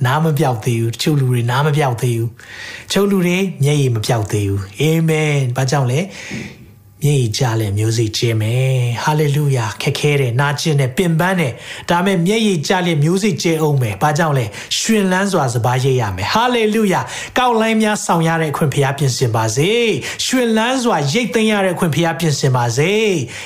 [0.06, 2.32] နားမပြောက်သေးဘူးတချို့လူတွေနားမပြောက်သေးဘူး
[2.90, 6.00] တချို့လူတွေမျက်ရည်မပြောက်သေးဘူးအာမင်ဘာကြောင့်လဲ
[7.04, 11.54] မျက်ရည်ကြလဲမျိုးစိကျင်းမယ်ဟာလေလုယာခက်ခဲတယ်နာကျင်တယ်ပင်ပန်းတယ်
[11.90, 14.46] ဒါမဲ့မျက်ရည်ကြလဲမျိုးစိကျင်းအောင်မယ်ဘာကြောင့်လဲ
[14.78, 17.02] ရှင်လန်းစွာစပါးရိပ်ရမယ်ဟာလေလုယာ
[17.38, 19.72] ကောက်လိုင်းများဆောင်ရတဲ့အခွင့်ဖျားပြင်ဆင်ပါစေ
[20.26, 22.94] ရှင်လန်းစွာရိတ်သိမ်းရတဲ့အခွင့်ဖျားပြင်ဆင်ပါစေ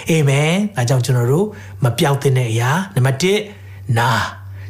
[0.10, 1.48] အာမင်ဒါကြောင့်ကျွန်တော်တို့
[1.84, 3.18] မပြောက်တဲ့အရာနံပါတ်
[3.62, 4.10] 1နာ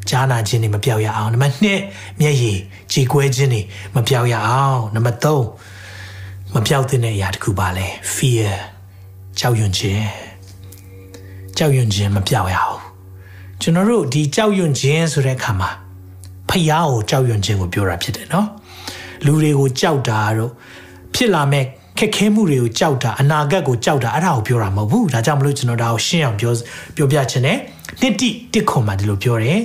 [0.10, 1.56] ကြားနာခြင်းတွေမပြောက်ရအောင်နံပါတ်
[1.90, 2.58] 2မျက်ရည်
[2.92, 3.62] ကြေကွဲခြင်းတွေ
[3.96, 8.52] မပြောက်ရအောင်နံပါတ်3မပြောက်တဲ့အရာတစ်ခုပါလဲ fear
[9.40, 10.04] ကြောက်ရွံ့ခြင်း
[11.58, 12.80] ကြောက်ရွံ့ခြင်းမပြောက်ရအောင်
[13.62, 15.70] ကျွန်တော်တို့ဒီကြောက်ရွံ့ခြင်းဆိုတဲ့အခါမှာ
[16.50, 18.48] ဖျားကိုကြောက်ရွံ့ခြင်းကိုပြောတာဖြစ်တယ်နော်
[19.26, 20.52] လူတွေကိုကြောက်တာတော့
[21.14, 21.64] ဖြစ်လာမဲ့
[21.98, 26.54] ခက်ခဲမှုတွေကိုကြောက်တာအနာဂတ်ကိုကြောက်တာအဲ့ဒါကိုပြောတာမဟုတ်ဘူးဒါကြောင့်မလို့ကျွန်တော်ဒါကိုရှင်းအောင်ပြော
[26.96, 27.58] ပြောပြချင်တယ်
[28.02, 29.60] နှစ်တိတစ်ခွန်မှာဒီလိုပြောတယ်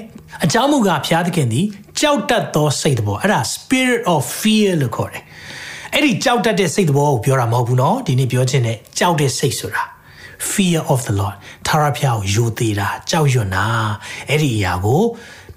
[0.45, 1.67] အကြောင်းမူကားဘုရားသခင်သည်
[2.01, 5.23] ကြောက်တတ်သောစိတ်တော်အဲ့ဒါ spirit of fear လို့ခေါ်တယ်
[5.94, 9.84] အဲ့ဒီကြောက်တတ်တဲ့စိတ်တော်ကိုပြောတာမဟုတ်ဘူးเนาะဒီနေ့ပြောခြင်းနဲ့ကြောက်တဲ့စိတ်ဆိုတာ
[10.50, 11.36] fear of the lord
[11.68, 13.66] သာရဖျားကိုယိုသေးတာကြောက်ရွံ့တာ
[14.30, 15.04] အဲ့ဒီအရာကို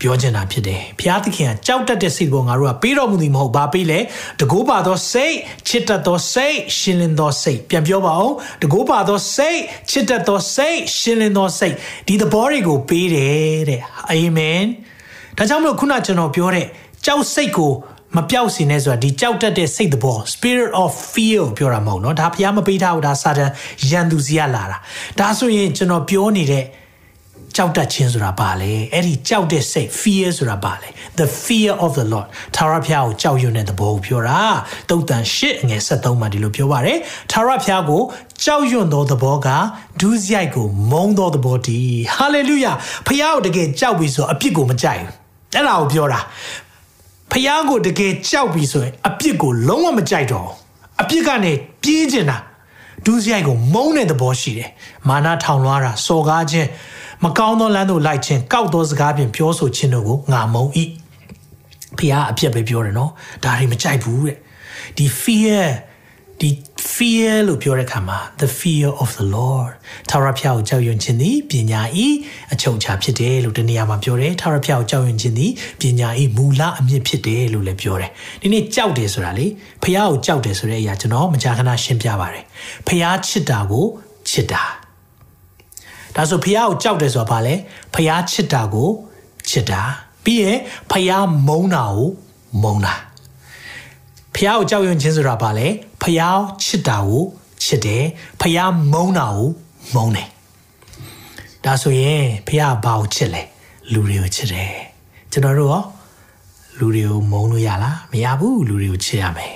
[0.00, 3.98] ပြောချင်တာဖြစ်တယ်။ဘုရားသခင်ကကြောက်တတ်တဲ့စိတ်ပေါ်ငါတို့ကပေးတော်မူသည်မဟုတ်ဘာပေးလဲ။
[4.40, 5.34] တကိုးပါသောစိတ်
[5.68, 8.30] ချစ်တတ်သောစိတ်ရှင်လင်းသောစိတ်ပြန်ပြောပါဦး။
[8.62, 9.58] တကိုးပါသောစိတ်
[9.90, 11.74] ချစ်တတ်သောစိတ်ရှင်လင်းသောစိတ်
[12.06, 14.62] ဒီသဘောတွေကိုပေးတယ်တဲ့။အာမင်။
[15.38, 16.66] ဒါကြောင့်မလို့ခုနကျွန်တော်ပြောတဲ့
[17.04, 17.72] ကြောက်စိတ်ကို
[18.15, 23.51] မပြောက်စင်နဲ့ဆိုတာဒီကြောက်တတ်တဲ့စိတ်သဘော spirit of fear ကိုပြောတာမဟုတ်နော်ဒါဖျားမပေးထားဘူးဒါစာတန်
[23.89, 24.77] ရန်သူစီကလာတာ
[25.19, 26.65] ဒါဆိုရင်ကျွန်တော်ပြောနေတဲ့
[27.55, 34.39] ကြောက်တတ်ခြင်းဆိုတာဘာလဲအဲ့ဒီကြောက်တဲ့စိတ် fear ဆိုတာဘာလဲ the fear of the lord ထာဝရဘုရားကိုကြောက်ရွံ့တဲ့သဘောကိုပြောတာ
[34.89, 36.97] တုတ်တန်၈အငယ်73မှာဒီလိုပြောပါတယ်
[37.31, 38.01] ထာဝရဘုရားကို
[38.43, 39.47] ကြောက်ရွံ့သောသဘောက
[40.01, 42.75] ဒုစရိုက်ကိုမုန်းသောသဘောတည်း hallelujah
[43.07, 45.25] ဘုရားကိုတကယ်ကြောက်ပြီဆိုအပြစ်ကိုမကြိုက်ဘူး
[45.55, 46.19] အဲ့ဒါကိုပြောတာ
[47.35, 50.49] ဖျားကိုတကယ်ကြောက်ပြီဆိုရင်အပြစ်ကိုလုံးဝမကြိုက်တော့
[51.01, 51.51] အပြစ်ကနေ
[51.83, 52.37] ပြေးကျင်တာ
[53.05, 54.69] ဒူးစရိုက်ကိုမုန်းတဲ့သဘောရှိတယ်
[55.07, 56.67] မာနထောင်လွှားတာစော်ကားခြင်း
[57.23, 60.71] မကောင်းသောလမ်းသို့လိုက်ခြင်းကောက်သောစကားဖြင့်ပြောဆိုခြင်းတို့ကိုငါမုန်း၏
[61.97, 63.11] ဖះအပြစ်ပဲပြောတယ်နော်
[63.43, 64.37] ဒါတွေမကြိုက်ဘူးတဲ့
[64.97, 65.65] ဒီ fear
[66.41, 66.49] ဒီ
[66.93, 69.71] fear လို့ပြောတဲ့အခါမှာ the fear of the lord
[70.09, 72.07] ထာဝရဘုရားကိုကြောက်ရွံ့ခြင်းသည်ပညာဤ
[72.53, 79.45] အချုပ်အခြာဖြစ်တယ်လို့ဒီနေရာမှာပြောတယ်ထာဝရဘုရားကိုကြောက်ရွံ့ခြင်းသည်ပညာဤမူလအမြင့်ဖြစ်တယ်လို့လည်းပြောတယ်ဒီနေ့ကြောက်တယ်ဆိုတာလေ
[79.83, 82.45] ဘုရားကိုကြောက်တယ်ဆိုတဲ့အရာကျွန်တော်မကြာခဏရှင်းပြပါတယ်
[82.87, 83.85] ဘုရားချစ်တာကို
[84.29, 84.63] ချစ်တာ
[86.15, 87.55] ဒါဆိုဖះကိုကြောက်တယ်ဆိုတာဘာလဲ
[87.93, 88.89] ဖះချစ်တာကို
[89.49, 89.81] ချစ်တာ
[90.23, 90.57] ပြီးရင်
[90.91, 91.11] ဖះ
[91.47, 92.09] မုန်းတာကို
[92.63, 92.95] မုန်းတာ
[94.35, 95.67] ဖះကိုကြောက်ရွံ့ခြင်းဆိုတာဘာလဲ
[96.01, 96.21] ဖះ
[96.63, 97.23] ချစ်တာကို
[97.63, 98.03] ချစ်တယ်
[98.41, 98.59] ဖះ
[98.91, 99.49] မုန်းတာကို
[99.95, 100.29] မုန်းတယ်
[101.63, 103.41] ဒါဆိုရင်ဖះဘာကိုချစ်လဲ
[103.93, 104.75] လူတွေကိုချစ်တယ်
[105.31, 105.83] ကျွန်တော်တို့ရော
[106.79, 109.55] လူတွေကိုမုန်းလို့ရလားမရဘူးလူတွေကိုချစ်ရမယ်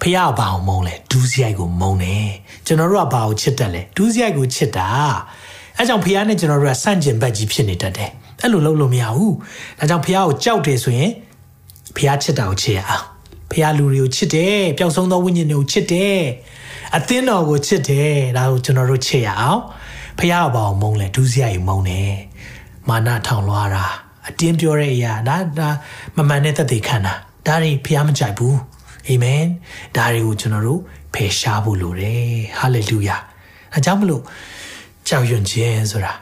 [0.00, 2.28] ဖះဘာကိုမုန်းလဲဒူးစရိုက်ကိုမုန်းတယ်
[2.66, 4.88] ကျွန်တော်တို့ကဘာကိုချစ်တယ်လဲဒူးစရိုက်ကိုချစ်တာ
[5.76, 9.34] အဲကြောင့်ဖះနဲ့ကျွန်တော်တို့ကဆန့်ကျင်ဘက်ကြီးဖြစ်နေတတ်တယ်အဲ့လိုလုပ်လို့မရဘူး
[9.78, 11.10] ဒါကြောင့်ဖះကိုကြောက်တယ်ဆိုရင်
[11.96, 13.15] ဖះချစ်တာကိုချစ်ရအောင်
[13.50, 16.20] ဖះလူတွေကိုချစ်တယ်ပျောက်ဆုံးသောဝိညာဉ်တွေကိုချစ်တယ်
[16.96, 19.60] အသင်းတော်ကိုချစ်တယ်ဒါကိုကျွန်တော်တို့ချစ်ရအောင်
[20.18, 22.14] ဖះကဘာအောင်မုန်းလဲဒုစရိုက်မုန်းတယ်
[22.88, 23.84] မာနထောင်လွှားတာ
[24.28, 25.68] အတင်းပြောတဲ့အရာဒါဒါ
[26.16, 27.14] မမှန်တဲ့သက်သေခံတာ
[27.46, 28.56] ဒါတွေဖះမကြိုက်ဘူး
[29.08, 29.44] အာမင်
[29.96, 30.80] ဒါတွေကိုကျွန်တော်တို့
[31.14, 32.24] ဖယ်ရှားဖို့လိုတယ်
[32.58, 33.16] ဟာလေလုယာ
[33.74, 34.22] အဲကြောင့်မလို့
[35.08, 36.12] ကြောက်ရွံ့ခြင်းဆိုတာ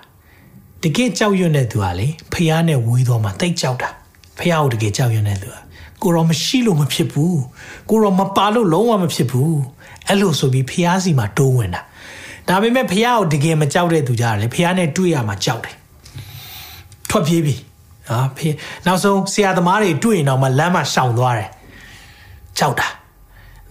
[0.82, 3.90] တကယ်ကြောက်ရွံ့တဲ့သူကလေဖះနဲ့ဝေးတော့မှတိတ်ကြောက်တာ
[4.38, 5.63] ဖះကိုတကယ်ကြောက်ရွံ့တဲ့သူက
[6.04, 7.40] ကိုရောမရှိလို့မဖြစ်ဘူး
[7.90, 9.56] ကိုရောမပါလို့လုံးဝမဖြစ်ဘူး
[10.08, 11.82] အဲ့လိုဆိုပြီးဖះစီမှာတိုးဝင်တာ
[12.48, 15.76] ဒါပေမဲ့ဖះကိုတကယ်မကြောက်တဲ့သူကြတယ်ဖះနဲ့တွေ့ရမှာကြောက်တယ်
[17.10, 17.54] ထွက်ပြေးပြီ
[18.08, 18.48] ဟာဖေ
[18.86, 21.50] နောက်ဆုံးဆရာသမားတွေတွေ့ရင်တော့မှလမ်းမှာရှောင်သွားတယ်
[22.58, 22.88] ကြောက်တာ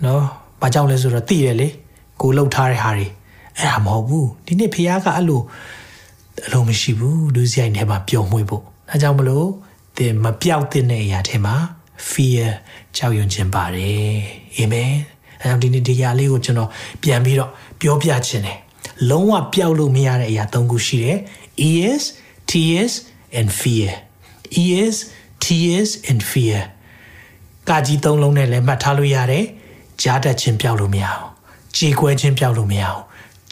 [0.04, 0.24] နော်
[0.62, 1.68] ဘာကြောက်လဲဆိုတော့သိတယ်လေ
[2.22, 3.08] ကိုလှုပ်ထားတဲ့ဟာတွေ
[3.58, 5.42] အဲ့ဒါမဟုတ်ဘူးဒီနေ့ဖះကအဲ့လို
[6.46, 9.48] အလုံးမရှိဘူးလူစရိုက်ထဲမှာပျော်မွေ့ဖို့ဒါကြောင့်မလို့
[9.98, 11.56] သင်မပြောက်တဲ့အရာထဲမှာ
[12.12, 12.46] fear
[12.98, 14.14] ကြောက်ရွံ့ခြင်းပါတယ်
[14.58, 14.94] အာမင်
[15.42, 16.70] အဲကြောင့်ဒီနေ့ဒီຢာလေးကိုကျွန်တော်
[17.04, 18.60] ပြန်ပြီးတော့ပြောပြခြင်းတယ်
[19.10, 21.18] လုံးဝပျောက်လို့မရတဲ့အရာ၃ခုရှိတယ်
[21.72, 22.04] is
[22.52, 22.94] tears
[23.40, 23.92] and fear
[24.76, 24.96] is
[25.44, 26.60] tears and fear
[27.70, 29.46] ကာကြီးသုံးလုံးနဲ့လည်းမှတ်ထားလို့ရတယ်
[30.02, 31.26] ကြားတတ်ခြင်းပျောက်လို့မရအောင်
[31.78, 33.02] ကြေကွဲခြင်းပျောက်လို့မရအောင်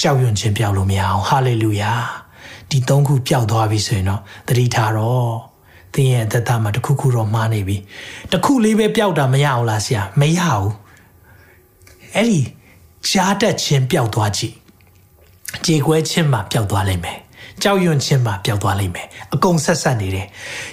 [0.02, 1.94] ကြောက်ရွံ့ခြင်းပျောက်လို့မရအောင်ဟာလေလုယာ
[2.70, 5.51] ဒီသုံးခုပျောက်သွားပြီဆိုရင်တော့သတိထားတော့
[5.94, 7.78] သင်ရဲ့အသက်တာမှာတစ်ခုခုတော့မှားနေပြီ
[8.32, 10.72] တစ်ခုလေးပဲပျောက်တာမရအောင်လားဆရာမရဘူး
[12.16, 12.42] အဲ့ဒီ
[13.10, 14.56] ကြားတတ်ခြင်းပျောက်သွားကြည့်
[15.66, 17.18] ကြေကွဲခြင်းမှာပျောက်သွားလိမ့်မယ်
[17.64, 20.28] ကြောက်ရွံ့ခြင်းမှာပျောက်သွားလိမ့်မယ်အကုန်ဆက်ဆက်နေတယ်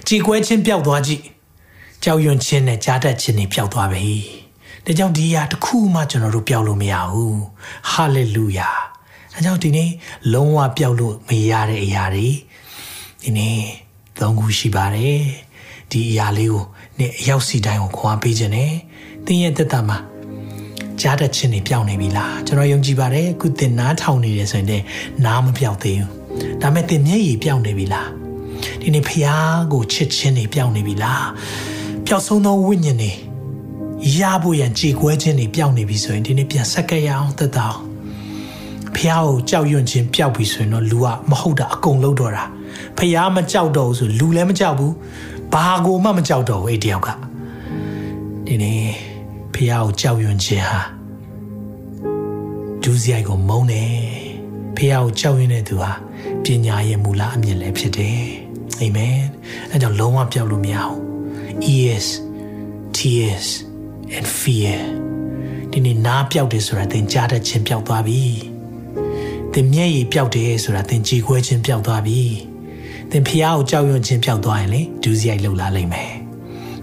[0.09, 1.23] ကြေကွဲခြင်းပျောက်သွားကြည့်
[2.05, 4.15] ကြောက်ရွံ့ခြင်းနဲ့ကြားတတ်ခြင်းတွေပျောက်သွားပြီ
[4.85, 7.41] ဒါကြောင့်ဒီအရာတစ်ခုမှကျွန်တော်တို့ပျောက်လို့မရဘူး
[7.91, 8.71] ဟာလေလုယာ
[9.35, 9.91] အဲကြောင့်ဒီနေ့
[10.33, 12.29] လုံးဝပျောက်လို့မရတဲ့အရာတွေ
[13.23, 13.59] ဒီနေ့
[14.21, 15.23] သုံးခုရှိပါတယ်
[15.91, 16.65] ဒီအရာလေးကို
[16.99, 18.73] နေ့အရောက်စီတိုင်းကိုခွာပေးခြင်းနဲ့
[19.27, 19.99] သင်ရဲ့သက်တာမှာ
[21.01, 24.85] ကြားတတ်ခြင်းတွေပျောက်နေပြီလားကျွန်တော်ယုံကြည်ပါတယ်အခုသင်နားထောင်နေတယ်ဆိုရင်
[25.25, 26.11] နားမပျောက်သေးဘူး
[26.63, 28.09] ဒါမဲ့သင်မျက်ရည်ပျောက်နေပြီလား
[28.81, 29.29] ဒီနေ့ဖះ
[29.73, 31.27] ကိုချစ်ခြင်းတွေပျောက်နေပြီလား
[32.07, 33.13] ပျောက်ဆုံးသောဝိညာဉ်တွေ
[34.19, 37.81] ရဖို့ရန်ကြေကွဲခြင်းတွေပျောက်နေပြီဆိုရင်ဒီနေ့ပြန်ဆက်ခဲ့ရအောင်သက်သာအောင်
[38.95, 42.45] ဖះကိုကြောက်ရွံ့ခြင်းပျောက်ပြီဆိုရင်တော့လူကမဟုတ်တာအကုန်လုံးတော့တာ
[42.99, 44.95] ဖះမကြောက်တော့ဘူးဆိုလူလည်းမကြောက်ဘူး
[45.53, 47.09] ဘာကိုမှမကြောက်တော့ဘူးအဲ့တယောက်က
[48.47, 48.83] ဒီနေ့
[49.55, 50.81] ဖះကိုကြောက်ရွံ့ခြင်းဟာ
[52.83, 53.93] ဒူးစရိုက်ကိုမုန်းတယ်
[54.77, 55.93] ဖះကိုကြောက်ရွံ့တဲ့သူဟာ
[56.45, 58.23] ပညာရဲ့မူလအမြင်လည်းဖြစ်တယ်
[58.81, 59.19] အာမင်
[59.71, 60.97] အဲကြောင့်လုံးဝပြောက်လို့မရအောင်
[61.75, 62.09] ears
[62.97, 63.49] tears
[64.17, 64.81] and fear
[65.73, 68.23] ဒီနေ့နားပြောက်တယ်ဆိုတာသင်ကြားတတ်ခြင်းပြောက်သွားပြီ
[69.53, 72.23] သင်မျက်ရည်ပြောက်တယ်ဆိုတာသင်ကြည်ခွဲခြင်းပြောက်သွားပြီ
[73.13, 76.13] သင်ဖျားကိုကြောက်ရွံ့ခြင်းပြောက်သွားရင်လေဒူးစရိုက်လှုပ်လာလိမ့်မယ်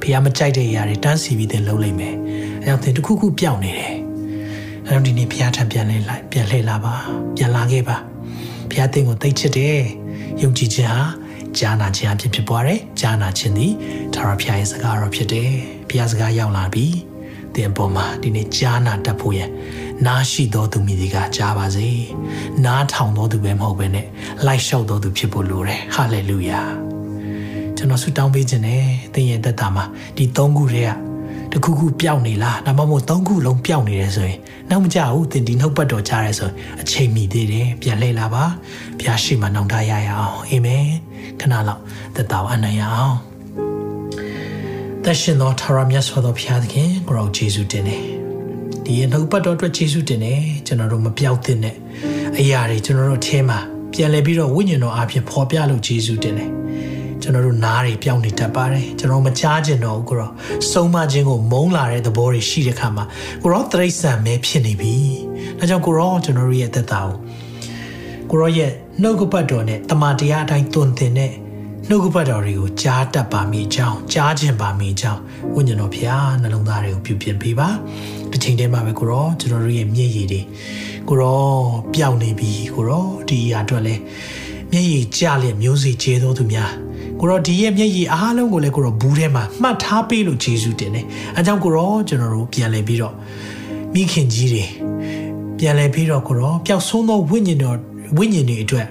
[0.02, 2.16] ဖျားမကြိုက်တဲ့အရာတွေတန်းစီပြီးသင်လှုပ်လိမ့်မယ်
[2.64, 3.96] အဲကြောင့်သင်တစ်ခုခုပြောက်နေတယ်
[4.86, 6.96] အဲတော့ဒီနေ့ဖျားထံပြန်လဲလိုက်ပြန်လှည့်လာပါ
[7.36, 7.98] ပြန်လာခဲ့ပါ
[8.72, 9.80] ဖျားသင်ကိုသိချစ်တယ်
[10.42, 11.04] ယုံကြည်ခြင်းဟာ
[11.58, 13.74] ကြားနာခြင်းအဖြစ်ဖြစ်ပွားတယ်ကြားနာခြင်းသည်
[14.14, 15.52] သာရဖျားရဲ့စကားတော်ဖြစ်တယ်
[15.90, 16.86] ဖျားစကားရောက်လာပြီ
[17.56, 19.50] တင်ပေါ်မှာဒီနေ့ကြားနာတတ်ဖို့ရနား
[20.32, 21.90] ရှိတော်သူမိဒီကကြားပါစေ
[22.66, 24.08] နားထောင်တော်သူပဲမဟုတ်ပဲနဲ့
[24.46, 26.62] လိုက်လျှောက်တော်သူဖြစ်ဖို့လိုတယ်ဟာလေလုယာ
[27.78, 29.84] ကျွန်တော်ဆုတောင်းပေးခြင်းနဲ့သင်ရဲ့သက်တာမှာ
[30.18, 30.92] ဒီသုံးခုတည်းက
[31.52, 36.50] တခုခုပျောက်နေလားဒါမှမဟုတ်သုံးခုလုံးပျောက်နေတယ်ဆိုရင်နောက်မကြဘူးသင်ဒီနှုတ်ပတ်တော်ကြားရဲဆို
[36.82, 38.44] အချိန်မီသေးတယ်ပြန်လှည့်လာပါ
[38.98, 40.86] ဘုရားရှိမှနှောင့်တရရအောင်အာမင်
[41.40, 41.82] ခဏလောက်
[42.16, 43.18] သက်တာအနံ့ရအောင်
[45.04, 48.15] သက်ရှင်သောထာဝရမြတ်စွာသောဘုရားသခင်ကိုရောယေရှုတင်တယ်
[48.86, 51.76] ဒီရဲ့နှုတ်ပတ်တော်အတွက်ယေရှုတင်တယ်ကျွန်တော်တို့မပြောက်သင့်တဲ့
[52.40, 53.60] အရာတွေကျွန်တော်တို့အထဲမှာ
[53.94, 56.50] ပြန်လည်ပြီးတော့ဝိညာဉ်တော်အဖြစ်ဖော်ပြလို့ယေရှုတင်တယ်
[57.22, 60.32] ကျွန်တော်တို့နားတွေပြောင်းနေတတ်ပါတယ်ကျွန်တော်မကြားကျင်တော့ဘူးကိုရော
[60.72, 63.06] စုံမခြင်းကိုမုန်းလာတဲ့သဘောတွေရှိတဲ့ခါမှာ
[63.44, 64.96] ကိုရောတရိษံမဲဖြစ်နေပြီ
[65.60, 67.16] ဒါကြောင့်ကိုရောကျွန်တော်တို့ရဲ့သက်တာကို
[68.32, 68.72] ကိုရောရဲ့
[69.02, 71.34] နှုတ်ကပတ်တော်နဲ့တမန်တရားအတိုင်းတွင်တင်တဲ့
[71.90, 75.22] နှုတ်ကပတ်တော်တွေကိုကြားတတ်ပါမိကြောင်းကြားခြင်းပါမိကြောင်း
[75.54, 77.70] ဝိညာဉ်တော်ဖျားနှလုံးသားတွေကိုပြုပြင်ပေးပါ
[78.36, 80.42] တစ်ချိန်တည်းမှာပဲကိုရောကျွန်တော်တို့ရဲ့မျက်ရည်တွေ
[81.10, 81.44] ကိုရော
[81.94, 83.96] ပျောက်နေပြီကိုရောဒီအရာအတွက်လဲ
[84.72, 86.72] မျက်ရည်ကျလျက်မျိုးစေ့ကျေသောသူများ
[87.20, 93.14] ကိုရောဒီရဲ့မျက်ရည်အားလုံးကိုလည်းကိုရောဘူးထဲမှာမှတ်ထားပေးလို့ယေရှုတင်တယ်အဲကြောင့်ကိုရောကျွန်တော်တို့ပြန်လည်ပြီးတော့
[93.94, 94.64] မိခင်ကြီးတွေ
[95.60, 97.78] ပြန်လည်ပြီးတော့ကိုရောပျောက်ဆုံးသောဝိညာဉ်တော်
[98.18, 98.88] ဝိညာဉ်တွေအတွက်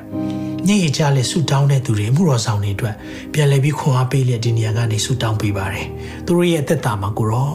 [0.69, 2.95] ညင်ရကြလဲဆူတောင်းတဲ့သူတွေမှုတော်ဆောင်တွေအတွက်
[3.33, 5.87] ပြန်လည်ပြီးခွန်အားပေးလက်ဒီနေရာကနေဆူတောင်းပေးပါတယ်
[6.27, 7.53] သူတို့ရဲ့အသက်တာမှာကိုရော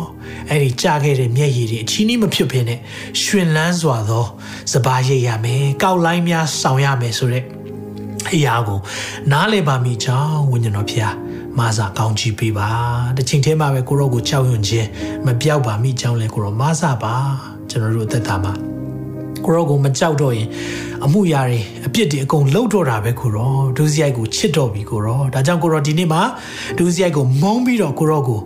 [0.50, 2.76] အဲ့ဒီကြားခဲ့တဲ့မျက်ရည်တွေအချီးနှီးမဖြစ်ဖ ೇನೆ
[3.22, 4.26] ရှင်လန်းစွာသော
[4.74, 7.44] စပါးရိပ်ရမယ်ကောက်လိုင်းများဆောင်ရမယ်ဆိုတဲ့
[8.34, 8.80] အရာကို
[9.32, 11.14] နားလည်ပါမိကြောင်းဝိညာဉ်တော်ဖျား
[11.60, 12.70] မာစာကောင်းချီးပေးပါ
[13.18, 14.88] တစ်ချိန်တည်းမှာပဲကိုရောကိုကြောက်ရွံ့ခြင်း
[15.26, 17.16] မပြောက်ပါမိကြောင်းလဲကိုရောမာစာပါ
[17.70, 18.79] ကျွန်တော်တို့အသက်တာမှာ
[19.46, 20.48] ကိုရောကိုမကြောက်တော့ရင်
[21.06, 26.22] အမှုရာတွေအပြစ်တွေအကုန်လှုပ်တော့တာပဲကိုရောဒုစရိုက်ကိုချစ်တော့ပြီကိုရောဒါကြောင့်ကိုရောဒီနေ့မှာ
[26.78, 28.42] ဒုစရိုက်ကိုမုန်းပြီးတော့ကိုရောကို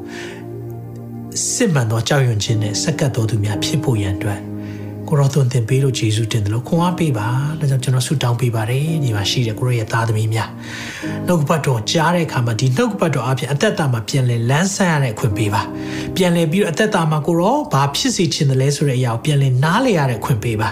[1.54, 4.40] စစ်မှန်သောကြောက်ရွံ့ခြင်းနဲ့စက္ကတ်တော်သူများဖြစ်ဖို့ရန်အတွက်
[5.14, 7.28] ကိုရောသွန်သင်ပေးလို့ယေရှုတင်တယ်လို့ခွန်အားပေးပါ
[7.60, 10.50] ဒါကြောင့်ကျွန်တော်ဆုတောင်းပေးပါတယ်ဒီမှာရှိတဲ့ကိုရောရဲ့သားသမီးများ
[11.28, 15.62] နှုတ်ကပတ်တော်ကြားတဲ့အခါမှာဒီနှုတ်ကပတ်တော်အပြင်အသက်တာမှာပြန်လဲလန်းဆန်းရတဲ့အခွင့်ပေးပါ
[16.16, 20.70] ပြန်လဲပြီးတော့အသက်တာမှာကိုရောဘာဖြစ်စေချင်တယ်လဲဆိုတဲ့အရာကိုပြန်လဲနားလည်ရတဲ့အခွင့်ပေးပါ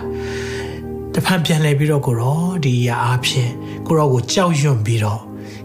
[1.14, 3.50] တဖန်ပြန်လဲပြီးတော့ကိုရောဒီအရာအပြင်
[3.88, 5.22] ကိုရောကိုကြောက်ရွံ့ပြီးတော့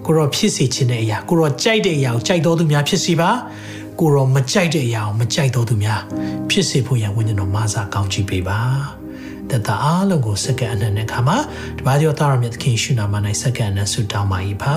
[0.06, 3.30] ကိုရောဖြစ်စေချင်တဲ့အရာကိုရောကြိုက်တဲ့အရာကိုကြိုက်တော်သူများဖြစ်စီပါ
[4.00, 6.00] ကိုရောမကြိုက်တဲ့အရာကိုမကြိုက်တော်သူများ
[6.50, 8.60] ဖြစ်စေဖို့ရန်ဝိညာဉ်တော်မဆာကောင်းချီးပေးပါ
[9.50, 11.38] တတအားလုံးကိုစက္ကန့်အနက်နဲ့ခါမှာ
[11.78, 14.76] တပါးကျော်သားရမြတ်သခင်ရှုနာမ၌စက္ကန့်အနက်ဆုတောင်းပါ၏ပါ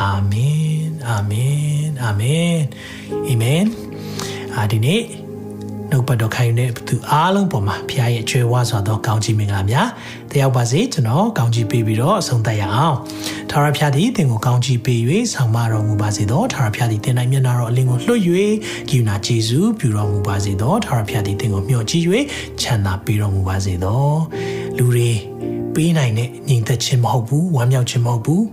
[0.00, 2.58] အာမင်အာမင်အာမင်
[3.26, 3.64] အာမင်
[4.54, 5.02] အာဒီနေ့
[5.90, 9.88] နှုတ်ပတ်တော်ခိုင်းတဲ့သူအားလုံးပေါ်မှာဖခင်ရဲ့ကျွဲဝါစွာသောကောင်းချီးမင်္ဂလာများ
[10.32, 12.96] တယောက်ပါစေကျွန်တော်ကောင်းချီးပေးပြီးတော့အဆုံးသတ်ရအောင်
[13.50, 15.00] ထာဝရဘုရားသည်သင်ကိုကောင်းချီးပေး၍
[15.32, 18.22] ဆောင်မတော်မူပါစေသောထာဝရဘုရားသည်သင်၌မျက်နာတော်အလင်းကိုလွှတ်၍
[18.88, 22.04] ဂိူနာကျေးဇူးပြုတော်မူပါစေသောထာဝရဘုရားသည်သင်ကိုမျှော်ကြည့်၍
[22.60, 24.04] ချမ်းသာပေးတော်မူပါစေသော
[24.76, 28.44] လူတွေ ပေးနိုင်တဲ့ညီသက်ခြင်းမဟုတ်ဘူးဝမ်းမြောက်ခြင်းမဟုတ်ဘူး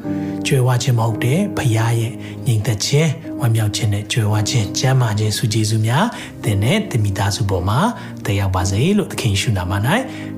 [0.48, 2.14] ကြွယ်ဝခြင်းမဟုတ်တဲ့ဘုရားရဲ့
[2.46, 3.10] ညီသက်ခြင်း
[3.40, 6.06] ဝမ်းမြောက်ခြင်းနဲ့ကြွယ်ဝခြင်းကျမ်းမာခြင်းစုကျေးဇူးများ
[6.44, 7.80] သင်နဲ့တမိသားစုပေါ်မှာ
[8.26, 9.74] တက်ရောက်ပါစေလို့သခင်ရှုနာမ၌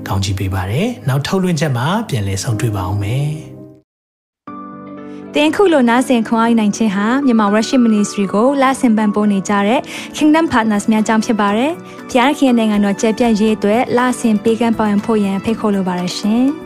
[0.06, 3.30] ကောင်းချီးပေးပါရယ်နောက်ထုတ်လွှင့်ချက်မှာပြန်လည်ဆုံတွေ့ပါအောင်မယ်
[5.34, 9.80] တင်ခုလိုနာဆင်ခွန်အားနိုင်ခြင်းဟာမြန်မာ Worship Ministry ကိုလာဆင်ပန်ပိုးနေကြတဲ့
[10.16, 11.72] Kingdom Partners များအကြောင်းဖြစ်ပါတယ်။
[12.10, 16.46] ဖျားခင်နိုင်ငံတော်ကျယ်ပြန့်ရေးအတွက်လာဆင်ပေးကမ်းပောင်းဖို့ရန်ဖိတ်ခေါ်လိုပါတယ်ရှင်။